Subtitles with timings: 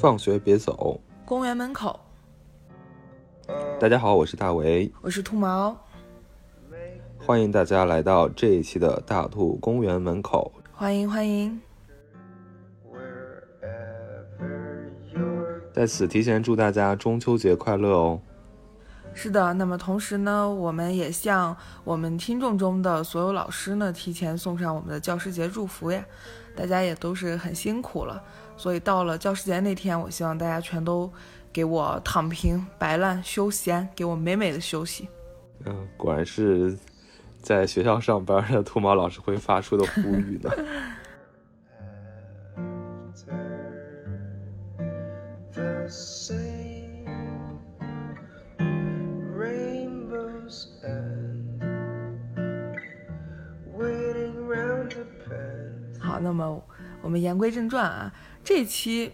[0.00, 2.00] 放学别走，公园门口。
[3.78, 5.76] 大家好，我是大为，我是兔毛，
[7.18, 10.50] 欢迎大家来到这一期的大兔公园门口。
[10.72, 11.60] 欢迎欢迎。
[15.70, 18.22] 在此提前祝大家中秋节快乐哦！
[19.12, 26.02] 是的，那么同时呢，我们也向我们听众中的所有老师呢，提前送上我们的教师节祝福呀！
[26.56, 28.22] 大家也都是很辛苦了，
[28.56, 31.10] 所以到了教师节那天，我希望大家全都
[31.52, 35.08] 给我躺平、摆烂、休闲，给我美美的休息。
[35.64, 36.76] 嗯，果然是
[37.42, 40.50] 在学校上班的兔毛老师会发出的呼吁呢。
[57.10, 58.10] 们言归正传啊，
[58.42, 59.12] 这期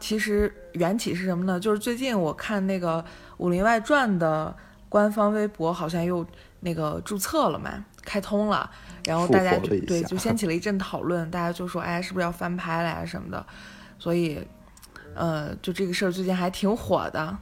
[0.00, 1.60] 其实缘起是什么呢？
[1.60, 3.00] 就是最近我看那个
[3.36, 4.56] 《武林外传》的
[4.88, 6.26] 官方微博好像又
[6.60, 8.68] 那个注册了嘛，开通了，
[9.04, 13.46] 然后大家就对就掀起了一阵讨论，大家就说哎，是不是要翻拍了呀什么的，
[13.98, 14.44] 所以。
[15.18, 17.38] 呃，就这个事儿最近还挺火的，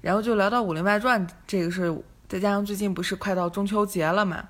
[0.00, 1.94] 然后就聊到《武林外传》这个事儿，
[2.26, 4.42] 再加上最近不是快到中秋节了嘛，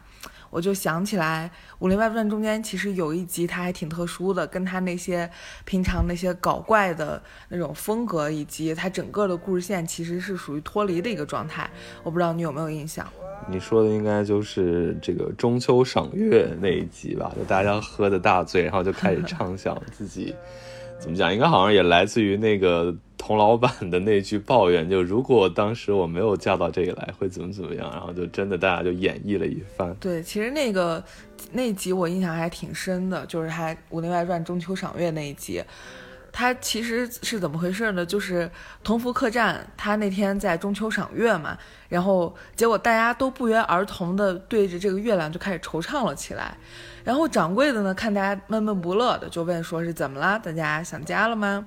[0.52, 5.28] 我就想起来《武林外传》中间其实有一集它还挺特殊的，跟它那些
[5.64, 11.70] 平常那些搞怪的那种风格以及它整个的故事线其实是属于脱离的一个状态，
[12.02, 13.10] 我不知道你有没有印象？
[13.48, 17.32] 你说的应该就是这个中秋赏月那一集吧？
[17.34, 20.36] 就大家喝的大醉，然后就开始 畅想自己。
[21.00, 21.32] 怎么讲？
[21.34, 22.94] 应该好像也来自于那个
[23.24, 27.88] 童老板的那句抱怨， 就如果当时我没有嫁到这里来，会怎么怎么样？
[27.92, 29.94] 然后就真的大家就演绎了一番。
[30.00, 31.02] 对，其实那个
[31.52, 35.62] 那集我印象还挺深的，就是他《武林外传》中秋赏月那一集。
[36.34, 38.04] 他其实是怎么回事呢？
[38.06, 38.50] 就是
[38.82, 41.56] 同福客栈，他那天在中秋赏月嘛，
[41.90, 46.56] 然后结果大家都不约而同的对着这个月亮就开始惆怅了起来。
[47.04, 50.40] 然后掌柜的呢，看大家闷闷不乐的，就问说是怎么了？
[50.42, 51.66] 大家想家了吗？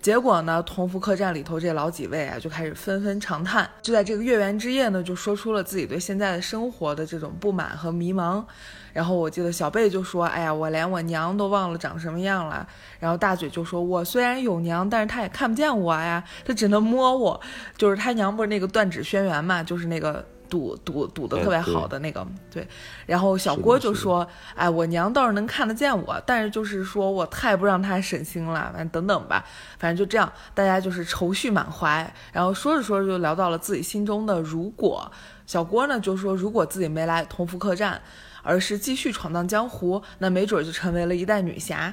[0.00, 8.44] 结果呢，同福客栈里头这老几位啊，就开始纷纷长叹，就在这个月圆之夜呢，就说出了自己对现在的生活的这种不满和迷茫。
[8.92, 12.66] 然后我记得小贝就说：“哎呀，我连我娘都忘了长什么样了。”
[12.98, 17.38] 然后大嘴就说：“我虽然有娘，但是她也看不见我呀，她只能摸我。
[17.76, 22.26] 就是他娘不是那个断指轩辕嘛，就是那个赌赌赌的特别好的那个。
[22.50, 22.66] 对。
[23.06, 28.70] 然后小郭就说：‘哎，我娘倒是能看得见我，但是就是说我太不让她省心了。
[28.72, 29.44] 反正等等吧，
[29.78, 32.12] 反正就这样，大家就是愁绪满怀。
[32.32, 35.10] 然后说着说着就聊到了自己心中的如果。
[35.46, 38.00] 小郭呢就说：如果自己没来同福客栈。”
[38.48, 41.92] 而是继续闯荡江湖，那没准就成为了一代女侠。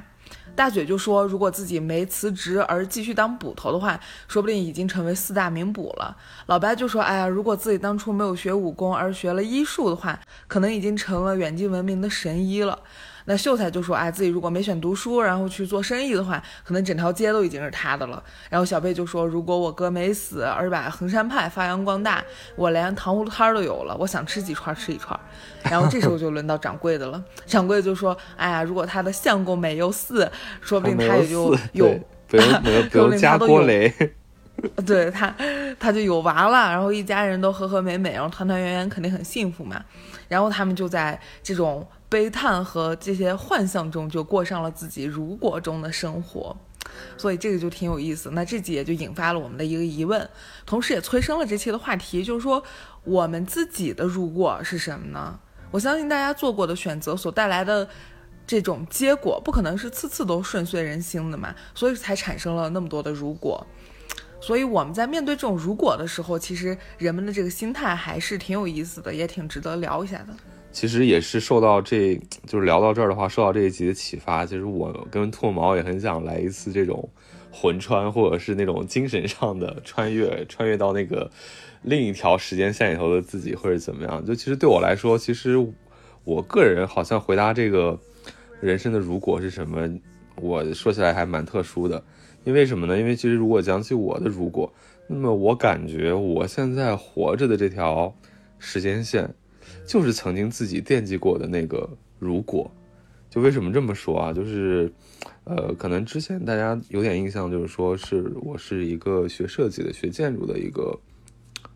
[0.55, 6.15] 大嘴就说，如果自己没辞职而继续当捕头的话，说不定已经成为四大名捕了。
[6.45, 12.79] 老白就说，哎呀，如果自己当初没有学武功而学了医术的话，可能已经成了远近闻名的神医了。
[13.25, 22.23] 那秀才就说：“哎，自己如果没选读书，然后去做生意的话，可能整条街都已经是他的了。”然后小贝就说：“如果我哥没死，而把衡山派发扬光大，
[22.55, 25.17] 我连糖葫芦摊都有了，我想吃几串吃一串。”
[25.63, 30.29] 然后这时候就轮到掌柜的了，掌柜就说：“哎呀，如果他的相公没有死，
[30.59, 31.97] 说不定他也就有，
[32.27, 32.45] 不用
[32.89, 33.93] 不用加锅雷，
[34.85, 35.33] 对他
[35.79, 39.81] 他就有娃了，然后一家人都和和美美，然后团团圆圆，肯定很幸福嘛。
[40.27, 46.55] 然后他们就在这种。”悲叹和这些幻象中，就过上了自己如果中的生活，
[47.17, 48.29] 所以这个就挺有意思。
[48.33, 50.29] 那这集也就引发了我们的一个疑问，
[50.63, 52.63] 同时也催生了这期的话题，就是说
[53.03, 55.39] 我们自己的如果是什么呢？
[55.71, 57.89] 我相信大家做过的选择所带来的
[58.45, 63.65] 这种结果，不可能是次次都顺遂人心的嘛，所以才产生了那么多的如果。
[64.39, 70.27] 所以我们在面对这种如果的时候，其实人们的这个心态还是挺有意思的，也挺值得聊一下的。
[70.73, 74.43] 其实也是受到这就是聊到这儿的话，受到这一集的启发。
[74.43, 77.07] 其实我跟兔毛也很想来一次这种
[77.51, 81.29] 魂穿，或者是那种精神上的穿越， 穿越到那个
[81.83, 84.25] 另一条时间线里头的自己，或者怎么样。
[84.25, 85.55] 就其实对我来说，其实
[86.23, 87.97] 我个人好像回答这个
[88.59, 89.87] 人生的如果是什么，
[90.37, 92.03] 我说起来还蛮特殊的。
[92.45, 92.97] 因为什么呢？
[92.97, 94.73] 因为其实如果讲起我的如果，
[95.05, 98.13] 那么我感觉我现在活着的这条
[98.57, 99.33] 时间线。
[99.85, 101.89] 就是曾经自己惦记过的那个
[102.19, 102.71] 如果，
[103.29, 104.31] 就为什么这么说啊？
[104.31, 104.91] 就是，
[105.43, 110.99] 呃，可能之前大家有点印象，就是说是我是一个学设计的、学建筑的一个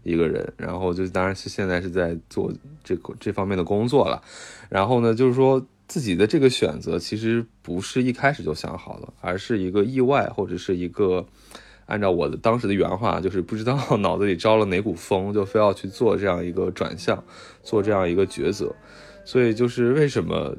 [0.03, 2.51] 一个人，然后就当然是现在是在做
[2.83, 4.21] 这个这方面的工作了。
[4.69, 11.25] 然后呢，就是说自己的这个选择其实不是一开始就想好了，而是一个意外或者是一个
[11.87, 17.21] 按照我的当时的原话，就是不知道 脑子里招了哪股风，就非要去做这样一个转向，
[17.63, 18.73] 做这样一个抉择。
[19.25, 20.55] 所以就是为什么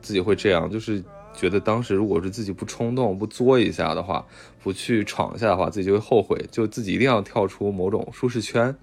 [0.00, 1.02] 自己会这样，就是
[1.34, 4.26] 觉得当时如果是自己不冲动、不作一下的话，
[4.62, 8.74] 不去闯一下的话，自己就会后悔，就自己一定要跳出某种舒适圈。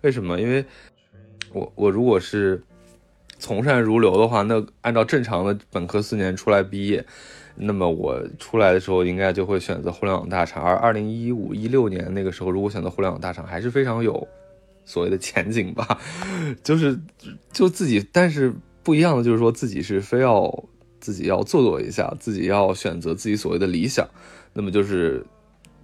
[0.00, 0.40] 为什么？
[0.40, 0.64] 因为
[1.52, 2.62] 我我如果是
[3.38, 7.04] 从善如流的话，那按照正常的本科四年出来毕业，
[7.56, 10.62] 那么我出来的时候应该就会选择互联网大厂。
[10.62, 14.26] 而二零一五一六年那个时候，如果选择互联网大厂，还是非常有
[14.84, 16.00] 所谓的前景吧。
[16.62, 16.98] 就是
[17.52, 18.52] 就自己，但是
[18.82, 20.64] 不一样的就是说自己是非要
[21.00, 24.08] 自己要做做一下，自己要选择自己所谓的理想。
[24.52, 25.24] 那么就是。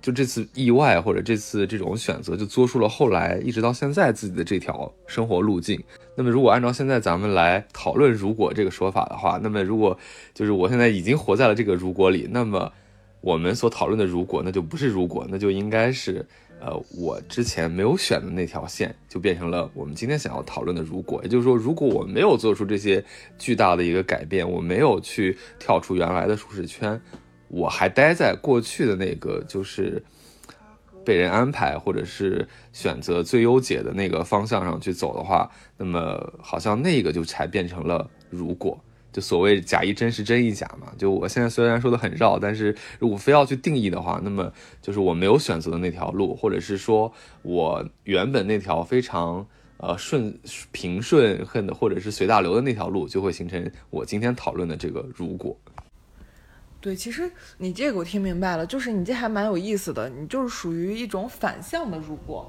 [0.07, 5.83] 就这次意外或者这次这种选择，就做出了后来一直到现在自己的这条生活路径。
[6.15, 9.99] 那么，如果按照现在咱们来讨论“如果”这个说法的话，那么如果
[10.33, 12.73] 就是我现在已经活在了这个“如果”里，那么
[13.21, 16.25] 我们所讨论的“如果”那就不是“如果”，那就应该是
[16.61, 21.21] 呃我之前没有选的那条线，就变成了我们今天想要讨论的“如果”。
[21.25, 23.05] 也就是说，如果我没有做出这些
[23.39, 27.01] 巨大的一个改变，我没有去跳出原来的舒适圈。
[27.49, 30.03] 我还待在过去的那个，就是
[31.05, 38.79] 被人安排或者是选择最优解的那个方向上去走的话，那么好像那个就才变成了如果，
[39.13, 40.93] 就所谓假一真是真亦假嘛。
[40.99, 44.53] 就我现在虽然说的很绕，但是如果非要去定义的话，那么
[44.83, 47.13] 就是我没有选择的那条路，或者是说
[47.43, 49.47] 我原本那条非常
[49.77, 50.37] 呃顺
[50.73, 55.57] 平顺恨的或者是随大流的那条路，就会形成我今天讨论的这个如果。
[56.87, 57.29] 对，其实
[57.59, 62.49] 你这个我听明白了，就是你这还蛮有意思的，你就是属于一种反向的如果。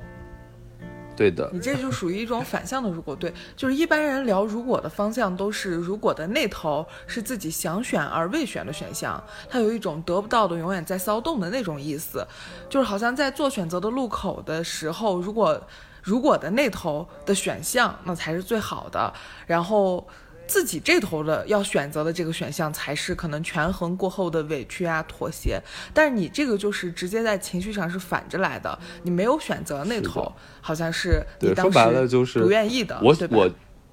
[1.16, 3.16] 对的，你这就属于一种反向的如果。
[3.16, 9.20] 对，就是一般人聊如果的方向都是如果的那头是自己想选而未选的选项，
[9.50, 12.24] 它有一种得不到的永远在骚动的那种意思，
[12.70, 15.60] 就是好像在做选择的路口的时候，如果
[16.04, 19.12] 如果的那头的选项那才是最好的，
[19.48, 20.08] 然后。
[20.48, 25.62] 自己这头的要选择的这个选项才是可能权衡过后的委屈啊妥协，
[25.94, 33.00] 但是你这个就是直接在情绪上是反着来的，你没有选择那头，好像是对说白了就是不愿意的。
[33.04, 33.50] 我我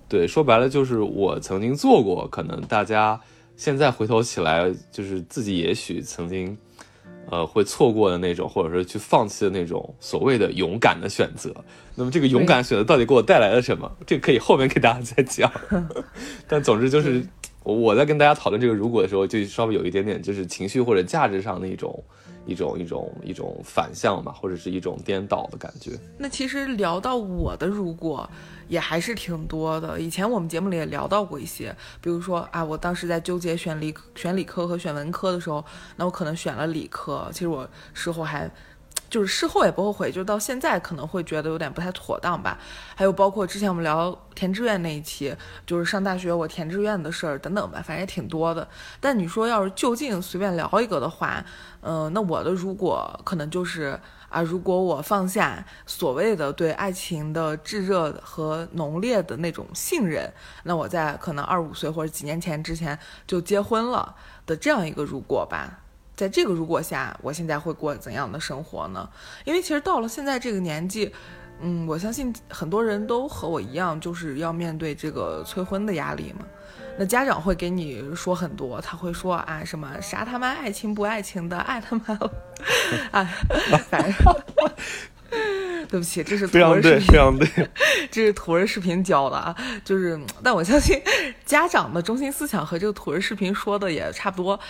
[0.09, 3.21] 对说白了就是我曾经做过，可能大家
[3.57, 6.57] 现在回头起来就是自己也许曾经。
[7.31, 11.55] 呃，会错过的那种，或者说去放弃的那种所谓的勇敢的选择。
[11.95, 13.91] 那么，这个勇敢选择到底给我带来了什么？
[14.07, 15.51] 这可以后面给大家再讲。
[16.49, 17.27] 但总之就是，
[17.63, 22.03] 我在跟大家讨论这个如果的时候，就稍微有一点点就是情绪或者价值上的一种。
[22.47, 25.93] 一种一种一种反向吧，或者是一种颠倒的感觉。
[26.19, 28.29] 那其实聊到我的如果，
[28.69, 30.01] 也还是挺多的。
[30.01, 35.65] 以前我们节目里也聊到过一些，比如说啊，我当时在纠结选理选理科和选文科的时候，
[35.97, 37.29] 那我可能选了理科。
[37.33, 38.51] 其实我事后还。
[39.11, 42.59] 就是事后也不后悔，就到现在可能会觉得有点不太妥当吧。
[42.97, 45.33] 还有包括之前我们聊填志愿那一期，
[45.65, 48.67] 就是上大学我填志愿的事儿等等吧，反正也挺多的。
[49.01, 51.45] 但你说要是就近随便聊一个的话，
[51.83, 54.01] 嗯，那我的如果可能就是
[54.35, 60.29] 啊，如果我放下所谓的对爱情的炙热和浓烈的那种信任，
[60.65, 65.79] 那我在可能二十五岁或者几年前之前就结婚了的这样一个如果吧。
[66.17, 69.09] 在这个如果下，我现在会过怎样的生活呢？
[69.45, 71.15] 因为其实到了现在这个年纪，
[71.67, 76.45] 嗯，我相信很多人都和我一样，就是要面对这个催婚的压力嘛。
[76.99, 82.19] 那家长会给你说很多，他会说啊什么啥他妈爱情不爱情的，爱他妈，
[83.19, 83.25] 啊，
[83.89, 84.13] 反正
[85.89, 87.49] 对不起，这是非常对， 非常对，
[88.11, 89.57] 这是土味视频教的啊。
[89.85, 91.01] 就是，但我相信
[91.47, 94.61] 家长的中心思想和这个土味视频说的也差不多，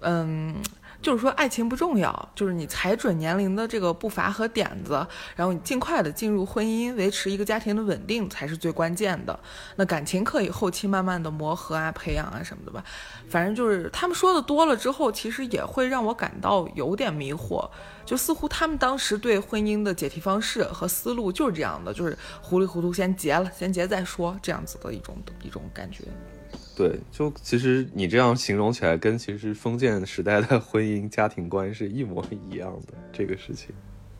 [0.00, 0.56] 嗯。
[1.02, 9.38] 就是说，爱情不重要，就是你踩准年龄的这个步伐和点子，然后你尽快的进入婚姻，维持一个家庭的稳定才是最关键的。
[9.76, 12.84] 那感情可以后期慢慢的磨合啊、培养啊什么的吧。
[13.28, 17.68] 反正就是他们说的多了之后，其实也会让我感到有点迷惑，
[18.04, 26.04] 就似乎他们当时对婚姻的解题方式和思路就是这样的，就是糊里糊涂先结了，先结再说这样子的一种一种感觉。
[26.80, 33.68] 对，就其实你这样形容起来，跟其实封建时代的婚姻家庭观是一模一样的这个事情。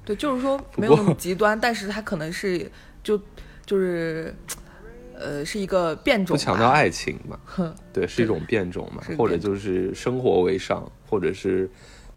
[0.05, 2.71] 对，就是说没有那么极端，但是它可能是
[3.03, 3.19] 就
[3.65, 4.35] 就是，
[5.15, 6.37] 呃，是一个变种。
[6.37, 7.41] 不强调爱情嘛？
[7.95, 9.03] 对，是一种变种嘛？
[9.17, 11.71] 或者就是生活为上，或者是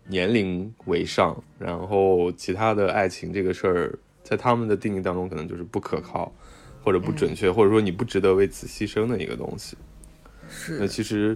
[0.09, 6.29] 年龄为上，然后其他的爱情这个事儿，在他们的定义当中，可能就是不可靠，
[6.83, 9.77] 或者不准确，或者说你不值得为此牺牲的一个东西。
[10.55, 11.36] 是，那其实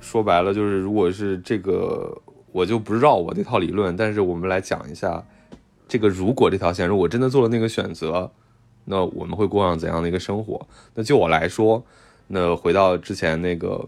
[0.00, 2.20] 说白了就是，如果是这个
[2.50, 5.24] 我就不绕我那套理论，但是我们来讲一下
[5.86, 8.32] 这个如果这条线，如果真的做了那个选择，
[8.86, 10.66] 那我们会过上怎样的一个生活？
[10.94, 11.84] 那就我来说，
[12.28, 13.86] 那回到之前那个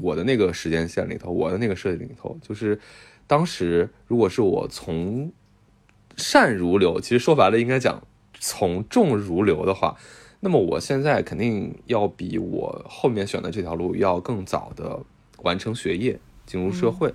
[0.00, 2.78] 我的那个时间线里头，我的那个设计里头，就是
[3.26, 5.32] 当时如果是我从
[6.16, 8.02] 善如流，其实说白了应该讲
[8.38, 9.96] 从众如流的话。
[10.40, 15.00] 那么我现在肯定要比我后面选的这条路要更早的
[15.38, 17.12] 完成学业，进入社会，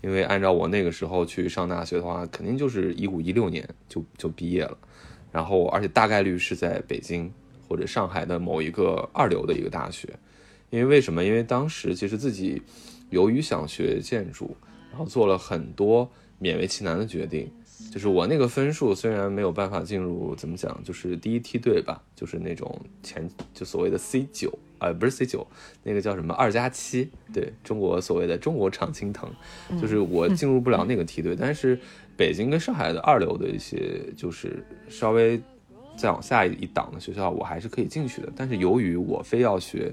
[0.00, 4.76] 因为按照我那个时候去上大学的话，肯定就是一五一六年就就毕业了，
[5.30, 7.32] 然后而且大概率是在北京
[7.68, 10.08] 或者上海的某一个二流的一个大学，
[10.70, 11.22] 因为为什么？
[11.22, 12.60] 因为当时其实自己
[13.10, 14.56] 由于想学建筑，
[14.90, 16.10] 然后做了很多
[16.40, 17.48] 勉为其难的决定。
[17.92, 25.46] 就是我那个分数虽然没有办法进入，怎么讲，就是第一梯队吧，就是那种前就所谓的 C 九啊，不是 C 九，
[25.82, 29.30] 那个叫什么二加七，对中国所谓的中国常青藤，
[29.80, 31.36] 就是我进入不了那个梯队。
[31.38, 31.78] 但是
[32.16, 35.40] 北京跟上海的二流的一些，就是稍微
[35.96, 38.32] 再往下一档的学校，我还是可以进去的。
[38.36, 39.92] 但是由于我非要学。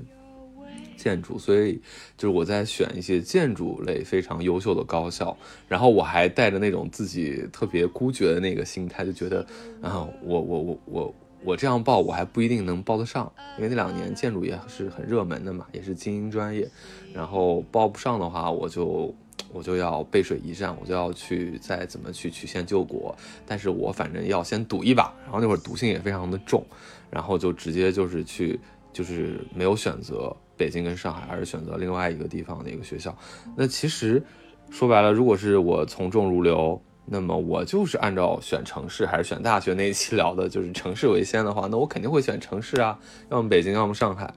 [0.95, 1.81] 建筑，所以
[2.17, 5.35] 就是我在选一些建筑类非常优秀的高校，
[5.67, 9.45] 然后我还带着那种自己特别孤绝的那个心态，就觉得
[9.81, 16.67] 啊，我我我我我这样报我还不一定能报得上，因为那两年建筑也是很热门的嘛，也是精英专业，
[17.13, 19.13] 然后报不上的话，我就
[19.51, 26.65] 我就要背水一战，我就要去再怎么去曲线救国，但是我反正要先赌一把，然后那会儿毒性也非常的重，
[27.11, 28.59] 然后就直接就是去
[28.91, 30.35] 就是没有选择。
[30.57, 33.15] 北京跟上海，还是选择另外一个地方的一个学校。
[33.55, 34.23] 那其实
[34.69, 42.97] 说白了，如果是我从众如流，那么我就是按照选城市还是选大学那一期聊的，就是城市为先的话，那我肯定会选城市啊，
[43.29, 44.33] 要么北京，要么上海。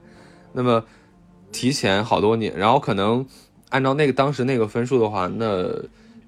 [0.53, 0.83] 那么
[1.51, 3.25] 提前好多年，然后可能
[3.69, 5.65] 按照那个当时那个分数的话，那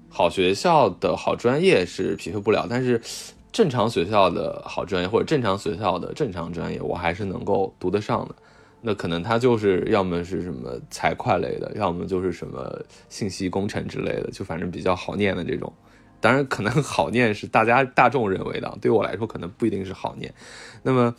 [0.08, 3.00] 好学校的好专业是匹配不了，但是
[3.52, 8.34] 正常学校的好专业或者正常学校的正常专业，我还是能够读得上的。
[8.82, 15.72] 那可能他就是要么是什么财会类的，要么就是什么信息工程之类的，就反正比较好念的这种。
[16.20, 20.34] 当然，可能 好念是大家大众认为的，对我来说可能不一定是好念。
[20.82, 21.14] 那么，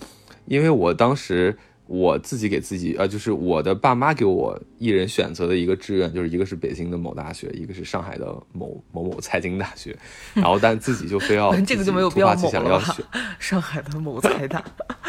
[0.46, 1.58] 因为我当时。
[1.94, 9.96] 我自己给自己，呃，就是我的爸妈给我一人选择的一个志愿，就是一个是北京的某大学，一个是上海的某某某财经大学，
[10.34, 13.06] 然后但自己就非要 这个就没有必要想要选
[13.38, 14.64] 上海的某财大。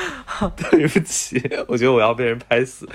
[0.71, 2.87] 对不起，我觉得我要被人拍死。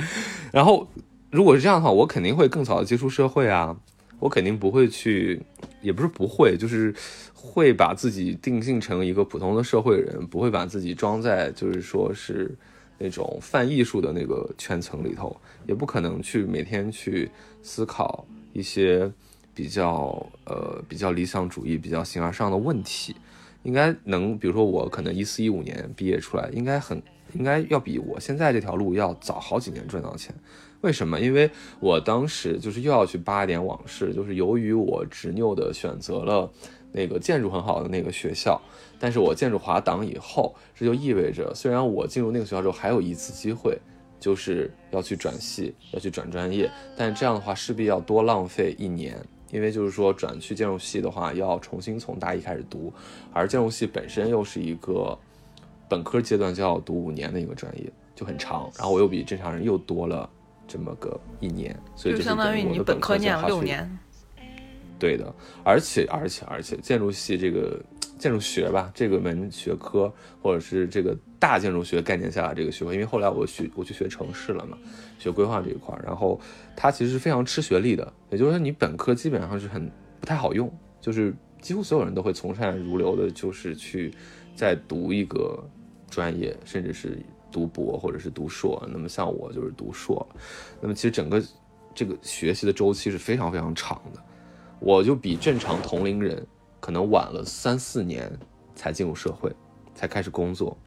[0.52, 0.88] 然后
[1.32, 3.76] 如果是这样的话，我肯定会更早的接触社会啊，
[4.20, 5.42] 我肯定不会去，
[5.82, 6.94] 也不是不会，就是
[7.34, 12.56] 会把自己定性成一个普通的社会人，不会把自己装在就是说是。
[13.00, 17.32] 那种泛艺术的那个圈层里头，也不可能去每天去
[17.64, 19.12] 思考一些
[19.56, 23.16] 比较呃比较理想主义、比较形而上的问题。
[23.64, 27.02] 应该能，比如说我可能一四一五年毕业出来，应该很
[27.34, 30.34] 应该要比我现在这条路要早好几年赚到钱。
[30.82, 31.20] 为什么？
[31.20, 31.52] 因为
[31.82, 36.50] 我当时就是又要去扒一点往事，就是由于我执拗的选择了
[36.94, 38.60] 那个建筑很好的那个学校。
[39.00, 43.80] 但是我建筑滑档以后，这就意味着，虽然我进入那个学校之后还有一次机会，
[44.20, 49.18] 就是要去转系，要去转专业，但这样的话势必要多浪费一年，
[49.52, 52.92] 因为就是说转去建筑系的话，要重新从大一开始读，
[53.32, 55.18] 而建筑系本身又是一个
[55.88, 60.30] 本科阶段就要读五年的一个专业，就很长，然后我又比正常人又多了
[60.68, 63.90] 这么个一年，所以就相当于你本科念了六年。
[65.00, 67.80] 对的，而且而且而且建筑系这个。
[68.20, 74.78] 建筑学吧，这个门学科，或者是这个大建筑学概念下的这个学科，因为后来我学我去学城市了嘛，
[75.18, 76.40] 学规划这一块，然后
[76.76, 84.14] 它其实是非常吃学历的，也就是说你本科基本上是很不太好用，就是几乎所有人都会从善如流的，就是去
[84.54, 85.66] 再读一个
[86.10, 87.18] 专业，甚至是
[87.50, 88.86] 读博或者是读硕。
[88.92, 90.28] 那么像我就是读硕，
[90.82, 91.42] 那么其实整个
[91.96, 94.22] 这个学习的周期是非常非常长的，
[94.82, 96.46] 我就比正常同龄人。
[96.80, 98.32] 可能晚了三四年
[98.76, 99.52] 才进入社会，
[99.94, 100.78] 才开始工作。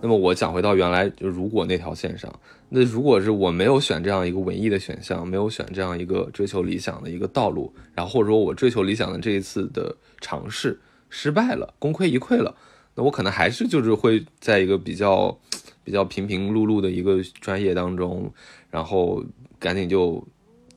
[0.00, 2.32] 那么我讲回到原来，就如果那条线上，
[2.68, 12.56] 那如果是我没有选这样一个文艺的选项，没有选这样一个追求理想的一个道路，然后或者说我追求理想的这一次的尝试失败了，功亏一篑了，
[12.96, 15.38] 那我可能还是就是会在一个比较
[15.84, 18.32] 比较平平碌碌的一个专业当中，
[18.70, 19.24] 然后
[19.60, 20.26] 赶紧就。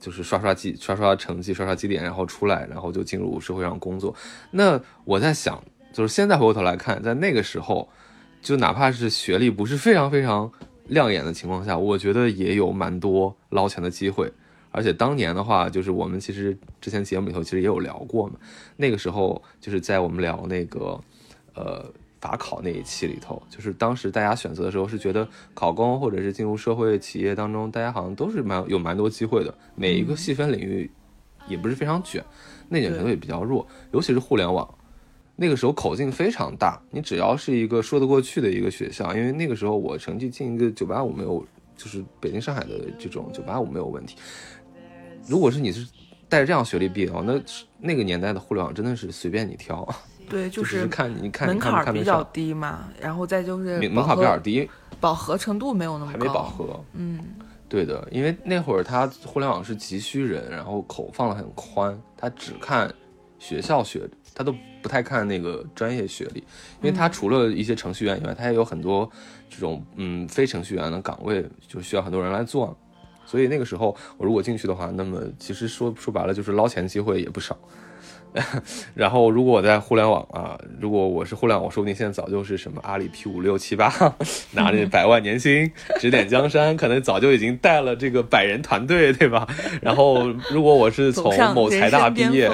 [0.06, 4.14] 就是刷刷绩、刷刷成绩、刷刷绩点，然后出来，然后就进入社会上工作。
[4.52, 5.60] 那我在想，
[5.92, 7.88] 就是现在回过头来看，在那个时候，
[8.40, 10.48] 就哪怕是学历不是非常非常
[10.86, 14.32] 亮眼的情况下，我觉得也有蛮多捞钱的机会。
[14.70, 18.34] 而且当年的话，就是我们其实之前节目里头其实也有聊过嘛，
[18.76, 21.00] 那个时候就是在我们聊那个
[21.54, 21.84] 呃
[22.26, 30.90] 法考那一期里头，就是当时大家选择的时候是觉得考公或者是进入社会企业当中，大家好像都是蛮有蛮多机会的，每一个细分领域
[31.48, 32.24] 也不是非常卷，
[32.68, 34.68] 内卷程度也比较弱，尤其是互联网。
[35.36, 44.16] 那个时候口径非常大，你只要是一个说得过去的一个学校，因为那个时候我成绩进一个九八五没有，就是北京、上海的这种九八五没有问题。
[45.28, 45.86] 如果是你是
[46.28, 47.38] 带着这样学历毕业的话，那
[47.78, 49.86] 那个年代的互联网真的是随便你挑。
[50.28, 54.68] 对，就是看你看门槛比较低嘛，然后再就是门槛比较低，
[55.00, 56.84] 饱和程度没有那么高，还没饱和。
[56.94, 57.20] 嗯，
[57.68, 62.92] 对的，因为那会儿他互联网是急需人，然后口放的很宽，他只看
[63.38, 64.08] 学校学。
[64.38, 66.40] 他都不太看那个专业学历，
[66.82, 69.10] 因为他除了一些程序员以外，他也有很多
[69.48, 72.76] 这种嗯非程序员的岗位，就需要很多人来做。
[73.24, 77.58] 所以那个时候我如果进去的话，那么其实说说白了就是捞钱机会也不少。
[78.94, 83.92] 然后如果我在互联网啊，如果我是互联网，说不定现在早就是什么阿里 P 五六七八，
[84.52, 89.46] 拿着百万年薪指点江山，可能早就已经带了这个百人团队，对吧？
[89.80, 92.50] 然后如果我是从某财大毕业。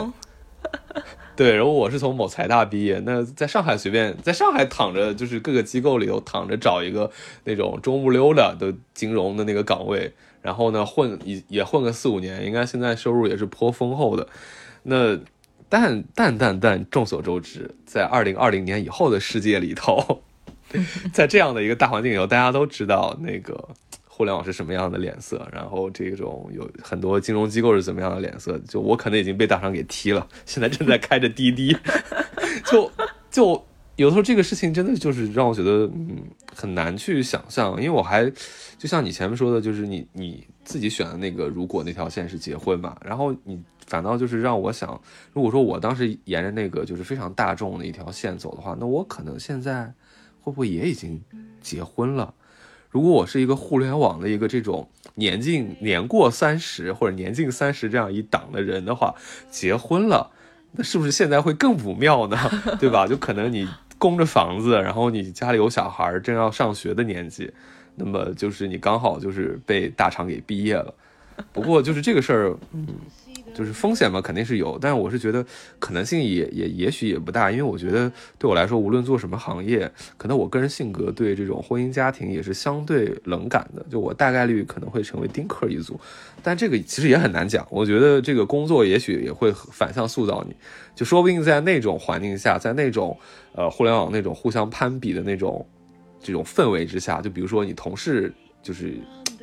[1.34, 7.10] 对，然后我是从某财大毕业，那在上海随便在上海躺着，就是各个机构里头躺着找一个
[7.44, 10.12] 那种中不溜的的金融的那个岗位，
[10.42, 14.28] 然后呢混也也混个四五年，应该现在收入也是颇丰厚的。
[14.82, 15.18] 那
[15.72, 20.20] 但但但但众所周知，在二零二零年以后的世界里头，
[21.14, 23.70] 在这样的一个大环境里头，大家都知道那个。
[24.14, 25.48] 互联网是什么样的脸色？
[25.50, 28.58] 然后这种有很多金融机构是怎么样的脸色？
[28.68, 31.74] 就我可能已经被大厂给踢了，现在正在开着滴滴，
[32.70, 32.92] 就
[33.30, 33.64] 就
[33.96, 36.18] 有的时候这个事情真的就是让我觉得嗯
[36.54, 38.30] 很难去想象，因为我还
[38.78, 45.00] 就像你前面说的，就是你你自己选的那个如果那条线是结婚嘛，然后你反倒就是让我想，
[45.32, 49.92] 如果说我当时沿着那个就是非常大众的一条线走的话，那我可能现在
[50.40, 51.20] 会不会也已经
[51.60, 52.32] 结婚了？
[52.90, 59.14] 如果我是一个互联网的一个这种年近年过三十或者年近三十这样一档的人的话，
[59.50, 60.30] 结婚了，
[60.72, 62.36] 那是不是现在会更不妙呢？
[62.78, 63.06] 对吧？
[63.06, 67.50] 就可能你供着房子，然后你家里有小孩，正要上学的年纪，
[67.94, 70.94] 那么就是你刚好就是被大厂给毕业了。
[71.52, 72.86] 不过就是这个事儿，嗯。
[73.54, 75.44] 就是风险嘛，肯定是有，但是我是觉得
[75.78, 86.00] 可能性也也也许也不大，因为我觉得对我来说，无论做什么行业，可能我个人性格对这种婚姻家庭也是相对冷感的，就我大概率可能会成为丁克一族，
[86.42, 87.66] 但这个其实也很难讲。
[87.68, 90.56] 我觉得这个工作也许也会反向塑造你，
[90.94, 93.14] 就说不定在那种环境下，在那种
[93.54, 95.66] 呃互联网那种互相攀比的那种
[96.22, 98.32] 这种氛围之下，就比如说你同事
[98.62, 98.98] 就是。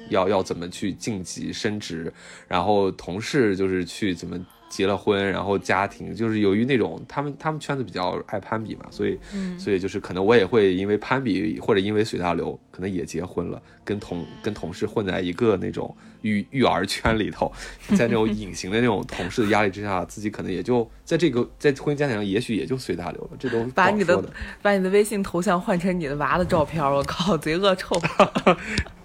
[0.10, 2.12] 要要怎么去晋级升职，
[2.48, 4.36] 然后同事就是去怎么
[4.70, 9.20] 结了婚，然后家庭就是由于那种他们他们圈子比较爱攀比嘛，所以
[9.58, 17.52] 所以就是可能我也会因为攀比或者因为随大流，可能也结婚了，跟同跟同事混在一个那种育育儿圈里头，
[17.98, 23.38] 在那种隐形的那种同事的压力之下，自己可能也就在这个在婚姻家庭上，也许也就随大流了。
[23.40, 24.24] 这都 把你的
[24.62, 28.00] 把你的微信头像换成你的娃的照片，我靠， 贼恶臭。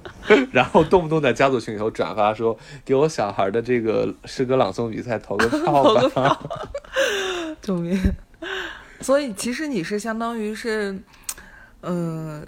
[0.52, 6.40] 然后动不动在家族群里头转发说：“给我小孩的这个诗歌朗诵比赛投个票吧！”
[7.60, 7.98] 救命！
[9.00, 10.98] 所以其实你是相当于是，
[11.82, 12.46] 嗯，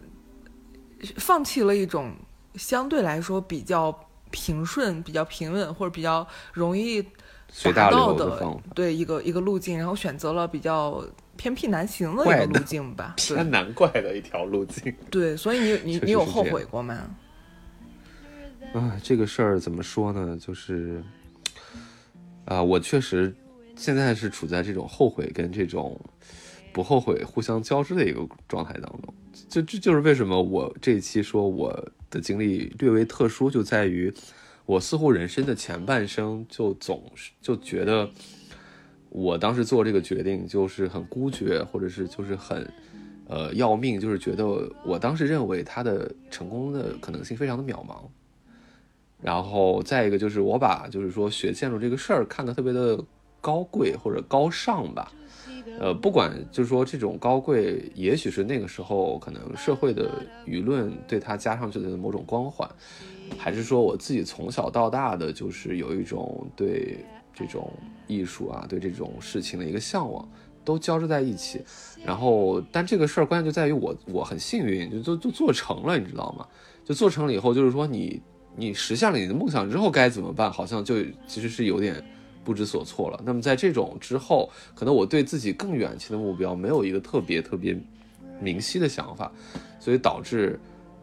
[1.16, 2.14] 放弃了一种
[2.54, 3.94] 相对来说比较
[4.30, 7.02] 平顺、比较平稳或者比较容易
[7.74, 8.42] 达到的
[8.74, 11.04] 对一个一个路径，然后选择了比较
[11.36, 14.94] 偏僻难行的一个路径吧，偏难怪的一条路径。
[15.10, 16.98] 对，所以你你你有后悔过吗？
[18.74, 20.36] 啊，这个事儿怎么说呢？
[20.38, 21.02] 就是，
[22.44, 23.34] 啊，我确实
[23.74, 25.98] 现在是处在这种后悔跟这种
[26.74, 29.14] 不后悔互相交织的一个状态当中。
[29.48, 31.72] 就这就是为什么我这一期说我
[32.10, 34.12] 的经历略微特殊，就在于
[34.66, 38.10] 我似乎人生的前半生就总是就觉得
[39.08, 42.70] 我当时做这个决定就是很孤绝，或者是就是很
[43.26, 44.44] 呃要命，就是觉得
[44.84, 48.06] 我当时认为他的成功的可能性非常的渺茫。
[49.22, 53.02] 然后再一个就是我把就是说学建筑这个事儿看得特别的
[53.40, 55.10] 高贵或者高尚吧，
[55.80, 60.10] 呃，不管就是说这种高贵，也许是那个时候可能社会的
[60.46, 62.68] 舆论对它加上去的某种光环，
[63.38, 66.98] 还是说我自己从小到大的就是有一种对
[67.32, 67.72] 这种
[68.06, 70.28] 艺术啊，对这种事情的一个向往，
[70.64, 71.62] 都交织在一起。
[72.04, 76.46] 然后，但这个事儿关键就在于我我很幸运，就就就做成了，你知道吗？
[76.84, 78.20] 就做成了以后，就是说你。
[78.56, 80.50] 你实现了你的梦想之后该怎么办？
[80.50, 82.02] 好像就其实是有点
[82.42, 83.20] 不知所措了。
[83.24, 87.78] 那么在这种之后，可能我对自己更远期的目标没有一个特别特别
[88.40, 89.30] 明晰的想法，
[89.78, 90.58] 所以导致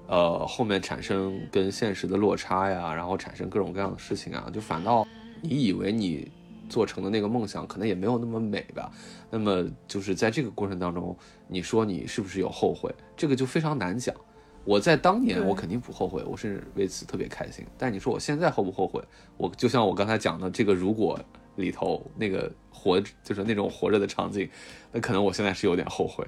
[0.08, 5.06] 呃后面产生跟现实的落差呀，然后产生各种各样的事情啊，就反倒
[5.42, 6.32] 你以为你
[6.70, 8.92] 做成的那个梦想可能也没有那么美吧。
[9.30, 11.16] 那么就是在这个过程当中，
[11.48, 12.94] 你说你是不是有后悔？
[13.16, 14.16] 这个就非常难讲。
[14.65, 17.65] 我在当年我肯定不后悔，我是为此特别开心。
[17.78, 19.04] 但你说我现在后不后悔？
[19.38, 21.19] 我就像我刚才讲的这个如果
[21.58, 24.49] 里头那个活就是那种活着的场景，
[24.91, 26.26] 那可能我现在是有点后悔。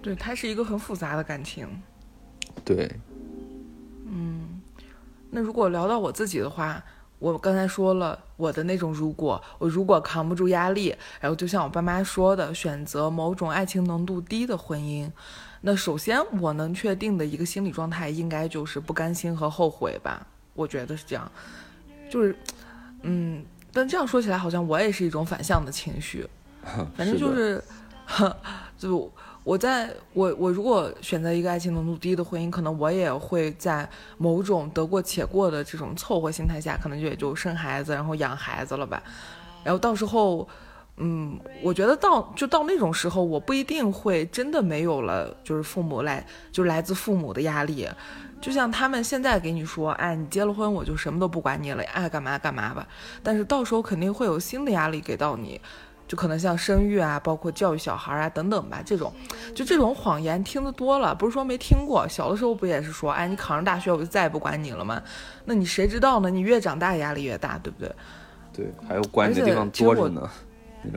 [0.00, 1.68] 对，它是一个很复杂的感情。
[2.64, 2.90] 对，
[4.06, 4.60] 嗯，
[5.30, 6.82] 那如果聊到我自己的话，
[7.18, 15.10] 我刚才说了我的那种如果，我如果扛不住压力，然后就像我爸妈说的，选择某种爱情浓度低的婚姻。
[15.66, 20.24] 那首先，我能确定的一个心理状态，应该就是不甘心和后悔吧？
[20.54, 21.28] 我觉得是这样，
[22.08, 22.36] 就是，
[23.02, 26.24] 嗯，但这样说起来，好像我也是一种反向的情绪。
[26.96, 27.60] 反正就是，
[28.78, 29.10] 就
[29.42, 39.02] 我在我我如果选择一个爱情浓度低的婚姻，可能我也会在某种得过且过的这种凑合心态下，可能就也就生孩子，然后养孩子了吧，
[39.64, 40.48] 然后到时候。
[40.98, 47.86] 嗯，我觉得到就到那种时候，我不一定会真的没有了，就是父母来，就是来自父母的压力，
[48.40, 52.86] 就像他们现在给你说，哎，你结了婚，我就什么都不管你了，爱干嘛干嘛吧。
[53.22, 55.60] 但是到时候肯定会有新的压力给到你，
[56.08, 58.80] 就可能像生育啊，包括教育小孩啊等等吧。
[58.82, 59.12] 这种，
[59.54, 65.02] 就这种谎言听得多了，不是说没听过，小的时候不也是说，哎，你考上大学我就再也不管你了吗？
[65.44, 66.30] 那你谁知道呢？
[66.30, 67.94] 你越长大压力越大，对不对？
[68.54, 70.26] 对，还有管你的地方多着呢。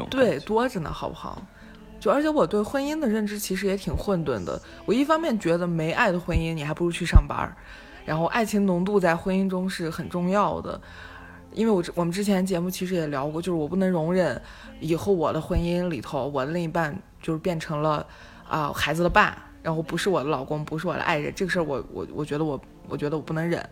[0.09, 1.41] 对，多着呢，好不好？
[1.99, 4.61] 就而且我对婚姻的认知其实也挺混沌的。
[4.85, 7.53] 我一方面觉得没爱的婚姻，你还不如去上班
[8.05, 10.79] 然后爱情浓度在婚姻中是很重要的，
[11.53, 14.41] 因为我我们之前节目其实也聊过，就是我不能容忍
[14.79, 18.05] 以后我的婚姻里头，我的另一半就是变成了
[18.47, 22.59] 啊孩子的爸，然后不是我的老公，不是我的爱人，这个事儿我我我觉得我。
[22.89, 23.69] 我觉得我不能忍，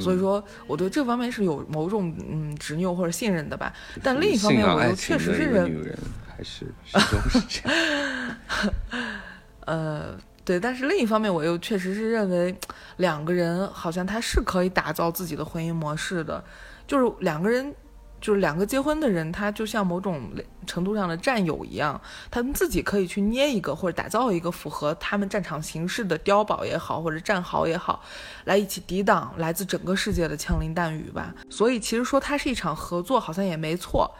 [0.00, 3.72] 所以说我对这方面是有某种嗯执拗或者信任的吧。
[4.02, 8.36] 但另一方面，我又确实是认女人还是始终是这样。
[9.66, 12.54] 呃，对，但是另一方面，我又确实是认为
[12.96, 16.42] 两个人好像他是可以打造自己的婚姻模式的，
[16.86, 17.74] 就是两个人。
[18.24, 20.32] 就是两个结婚的人，他就像某种
[20.66, 28.02] 程度上的战友一样，他们自己可以去捏一个或者打造一个符合他们战场形势的碉堡也好，或者战壕也好，
[28.44, 31.34] 来一起抵挡来自整个世界的枪林弹雨吧。
[31.50, 34.14] 所以其实说它是一场合作，好像也没错。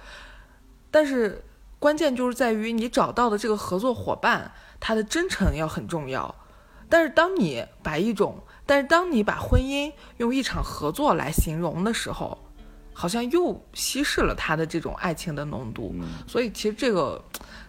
[0.90, 1.42] 但是
[1.78, 6.34] 关键就是在于你找到的这个合作伙伴，他的真诚要很重要。
[6.90, 12.43] 但是当你把一种，但是当你把婚姻用一场合作来形容的时候，
[12.94, 15.92] 好像又稀释了他的这种爱情的浓度，
[16.26, 17.22] 所以其实这个，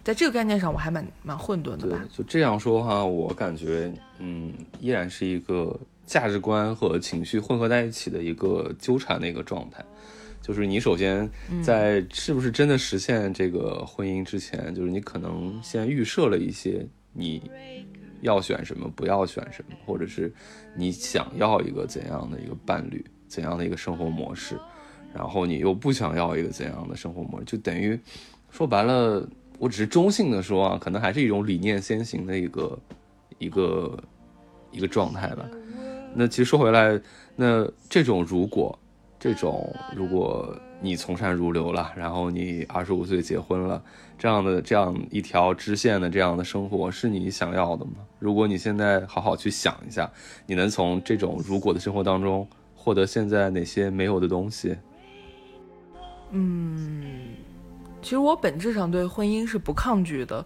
[0.03, 2.05] 在这个概念上我还蛮蛮混沌的吧。
[2.15, 9.83] 就这样说哈，我感觉嗯，依然是一个价值观和情绪混合在一起的一个纠缠的一个状态。
[10.41, 11.27] 就是你首先
[11.63, 17.41] 在是不是真的实现这个婚姻之前，就是你可能先预设了一些你
[18.21, 20.31] 要选什么，不要选什么，或者是
[20.75, 24.55] 你想要一个怎样的一个伴侣，怎样的一个生活模式。
[25.15, 27.97] 然后你又不想要一个怎样的生活模式，就等于
[28.51, 29.25] 说白了，
[29.57, 32.79] 我只是中性的说啊，可能还是一种理念先行的一个
[33.37, 33.97] 一个
[34.71, 35.49] 一个状态吧。
[36.13, 36.99] 那其实说回来，
[37.33, 38.77] 那这种如果
[39.17, 43.81] 这种如果你从善如流了，然后你二十五岁结婚了，
[44.17, 47.93] 这样的这样一条支线的这样的生活是你想要的吗？
[48.19, 50.11] 如果你现在好好去想一下，
[50.45, 54.75] 你能从这种如果的生活当中获得现在哪些没有的东西？
[56.35, 57.33] 嗯，
[58.01, 60.45] 其实我本质上对婚姻是不抗拒的，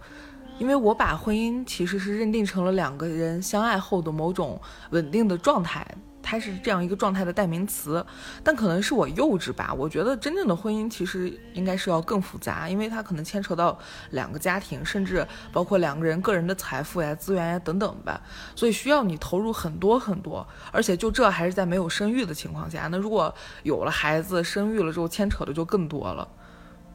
[0.60, 5.86] 因为我把婚姻其实是认定成了两个人相爱后的某种稳定的状态。
[6.30, 8.06] 它是这样一个状态的代名词，
[8.44, 9.74] 但可能是我幼稚吧。
[9.74, 13.76] 我觉得真正的婚姻其实应该是要更复杂，因为它可能牵扯到
[14.12, 18.22] 两个家庭，甚至包括两个人个人的财富呀、资源呀等等吧。
[18.56, 22.88] 所以需要你投入很多很多，而且就这还是在没有生育的情况下。
[22.92, 26.28] 那如果有了孩子，生育了之后牵扯的就更多了。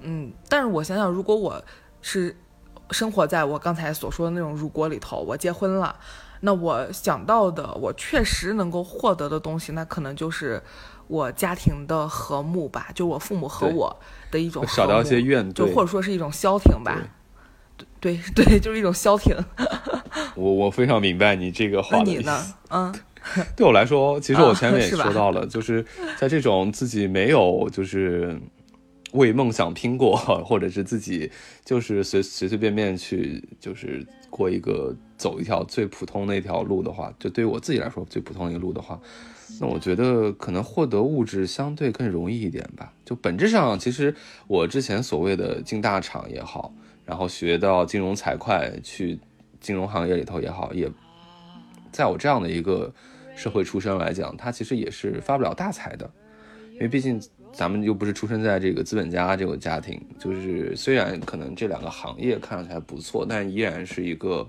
[0.03, 1.61] 嗯，但是我想想，如果我
[2.01, 2.37] 是
[2.92, 5.97] 生活在我刚才所说的那种如果里头，我结婚了。
[6.44, 10.62] 那我想到的，我确实能够获得的东西，那可能就是
[11.07, 13.98] 我家庭的和睦吧，就我父母和我
[14.30, 17.00] 的一种少掉一些怨就或者说是一种消停吧。
[17.98, 19.35] 对对 对，就是一种消停。
[20.37, 21.96] 我我非常明白你这个话。
[21.96, 22.54] 那你呢？
[22.68, 22.94] 嗯，
[23.57, 25.85] 对我来说，其实我前面也说到了，就是
[26.18, 28.38] 在这种自己没有就是
[29.12, 31.33] 为梦想拼过，或者是自己
[31.64, 39.01] 就是随随随便便去就是过一个走一条最普通的一条路的话，就对于我自己来说最普通的一个路的话，
[39.61, 42.92] 那我觉得可能获得物质相对更容易一点吧。
[43.05, 44.12] 就本质上，其实
[44.49, 49.20] 我之前所谓的进大厂也好，然后学到金融财会去
[49.61, 50.90] 金融行业里头也好，也
[51.92, 52.92] 在我这样的一个
[53.37, 56.11] 社会出身来讲，它其实也是发不了大财的，
[56.73, 57.23] 因为毕竟
[57.55, 64.47] 咱们又不是出生在这个资本家这个家庭，就是虽然可能这两个行业看上去还不错，但依然是一个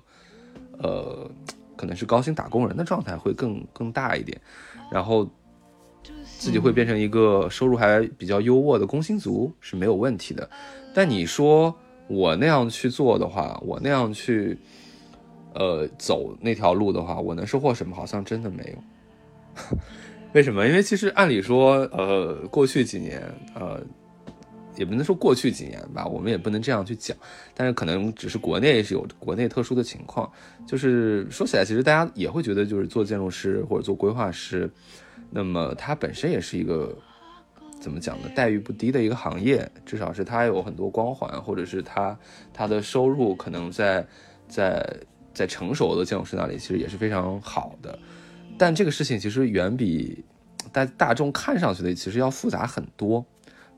[0.80, 1.30] 呃，
[1.76, 4.42] 可能是高薪打工人的状态会更更大一点，
[4.92, 5.30] 然后
[6.24, 10.50] 自己会变成一个收入还比较优渥的工薪族是没有问题的，
[10.94, 11.74] 但你说
[12.08, 14.58] 我那样去做的话，我那样去。
[15.58, 17.96] 呃，走那条路的话，我能收获什么？
[17.96, 19.78] 好像真的没有。
[20.36, 20.68] 为什么？
[20.68, 23.82] 因为其实按理说，呃，过去几年，呃，
[24.76, 27.16] 也不能说过去几年吧，我们也不能这样去讲。
[27.54, 30.30] 但是可能只是国内是有国内特殊的情况，
[30.68, 34.70] 就是说起来，其实大家也会觉得，就是做建筑师或者做规划师，
[35.32, 36.94] 那么它本身也是一个
[37.80, 38.28] 怎么讲呢？
[38.36, 42.20] 待遇不低的一个行业，至少是它有很多光环，或者是它
[42.54, 44.06] 它的收入可能在
[44.50, 44.86] 在。
[45.34, 48.00] 在成熟的建筑师那里，其实也是非常好的，
[48.58, 50.24] 但这个事情其实远比
[50.72, 53.26] 大大众看上去的其实要复杂很多。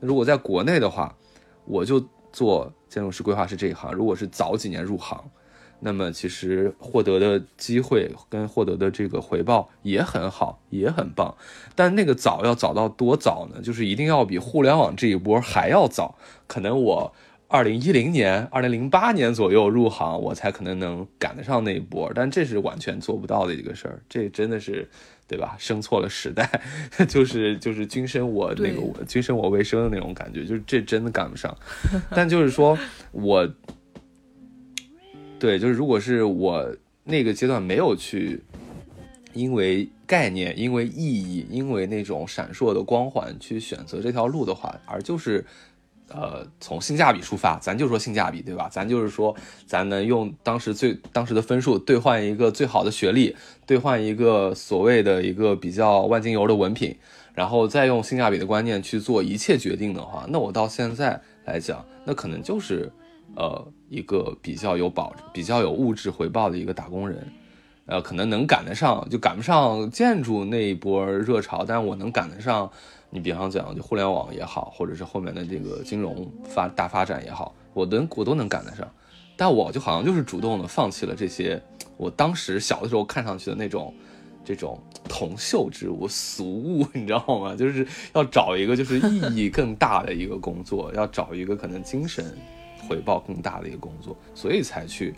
[0.00, 1.16] 如果在国内的话，
[1.64, 5.30] 我就做建筑师、规划师这一行，如果是早几年入行，
[5.80, 11.34] 那么其实获得的机会跟获得的这个回报也很好，也很棒。
[11.74, 13.60] 但那个早要早到多早呢？
[13.60, 17.12] 就是一定要比互联网这一波还要早，可能我。
[17.50, 24.86] 二零一零年、二零零八年左右入行，我才可能能赶得上那一波，但这是完全做不到的一个事儿，这真的是，
[25.26, 25.56] 对吧？
[25.58, 26.46] 生错了时代，
[27.08, 31.56] 就是就是君生我那个我君生我未生的那种感觉，就是这真的赶不上。
[32.14, 32.78] 但就是说
[33.12, 33.48] 我，
[35.38, 38.42] 对，就是如果是我那个阶段没有去，
[39.32, 45.42] 因为概念、因为意义、因为那种闪烁的光环去选择这条路的话，而就是。
[46.08, 48.68] 呃，从性价比出发，咱就说性价比，对吧？
[48.70, 49.34] 咱就是说，
[49.66, 56.96] 咱能用当时最当时的分数兑换一个最好的学历，兑换一个所谓的一个比较万金油的文凭，
[57.34, 62.90] 然后再用性价比的观念去做一切决定的话，那我到现在来讲，那可能就是
[63.36, 67.30] 呃一个比较有保、比较有物质回报的一个打工人，
[67.88, 72.70] 呃，可能能赶得上，就赶不上建筑那一波热潮，但是我能赶得上。
[73.10, 78.86] 你比方讲，就互联网也好，或者是后面的这个金融发大发展也好，我能我都能赶得上，
[79.34, 81.58] 但我就好像就是主动的放弃了这些
[81.96, 83.94] 我当时小的时候看上去的那种
[84.44, 87.56] 这种铜锈之物、俗物，你知道吗？
[87.56, 92.36] 就是要找一个就是意义 更大的一个工作，要找一个可能精神
[92.86, 95.14] 回报更大的一个工作，所以才去。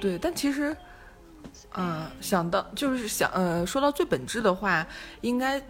[0.00, 0.74] 对，但其实，
[1.76, 4.86] 嗯，想到就是想，呃，说到最本质的话，
[5.20, 5.62] 应该。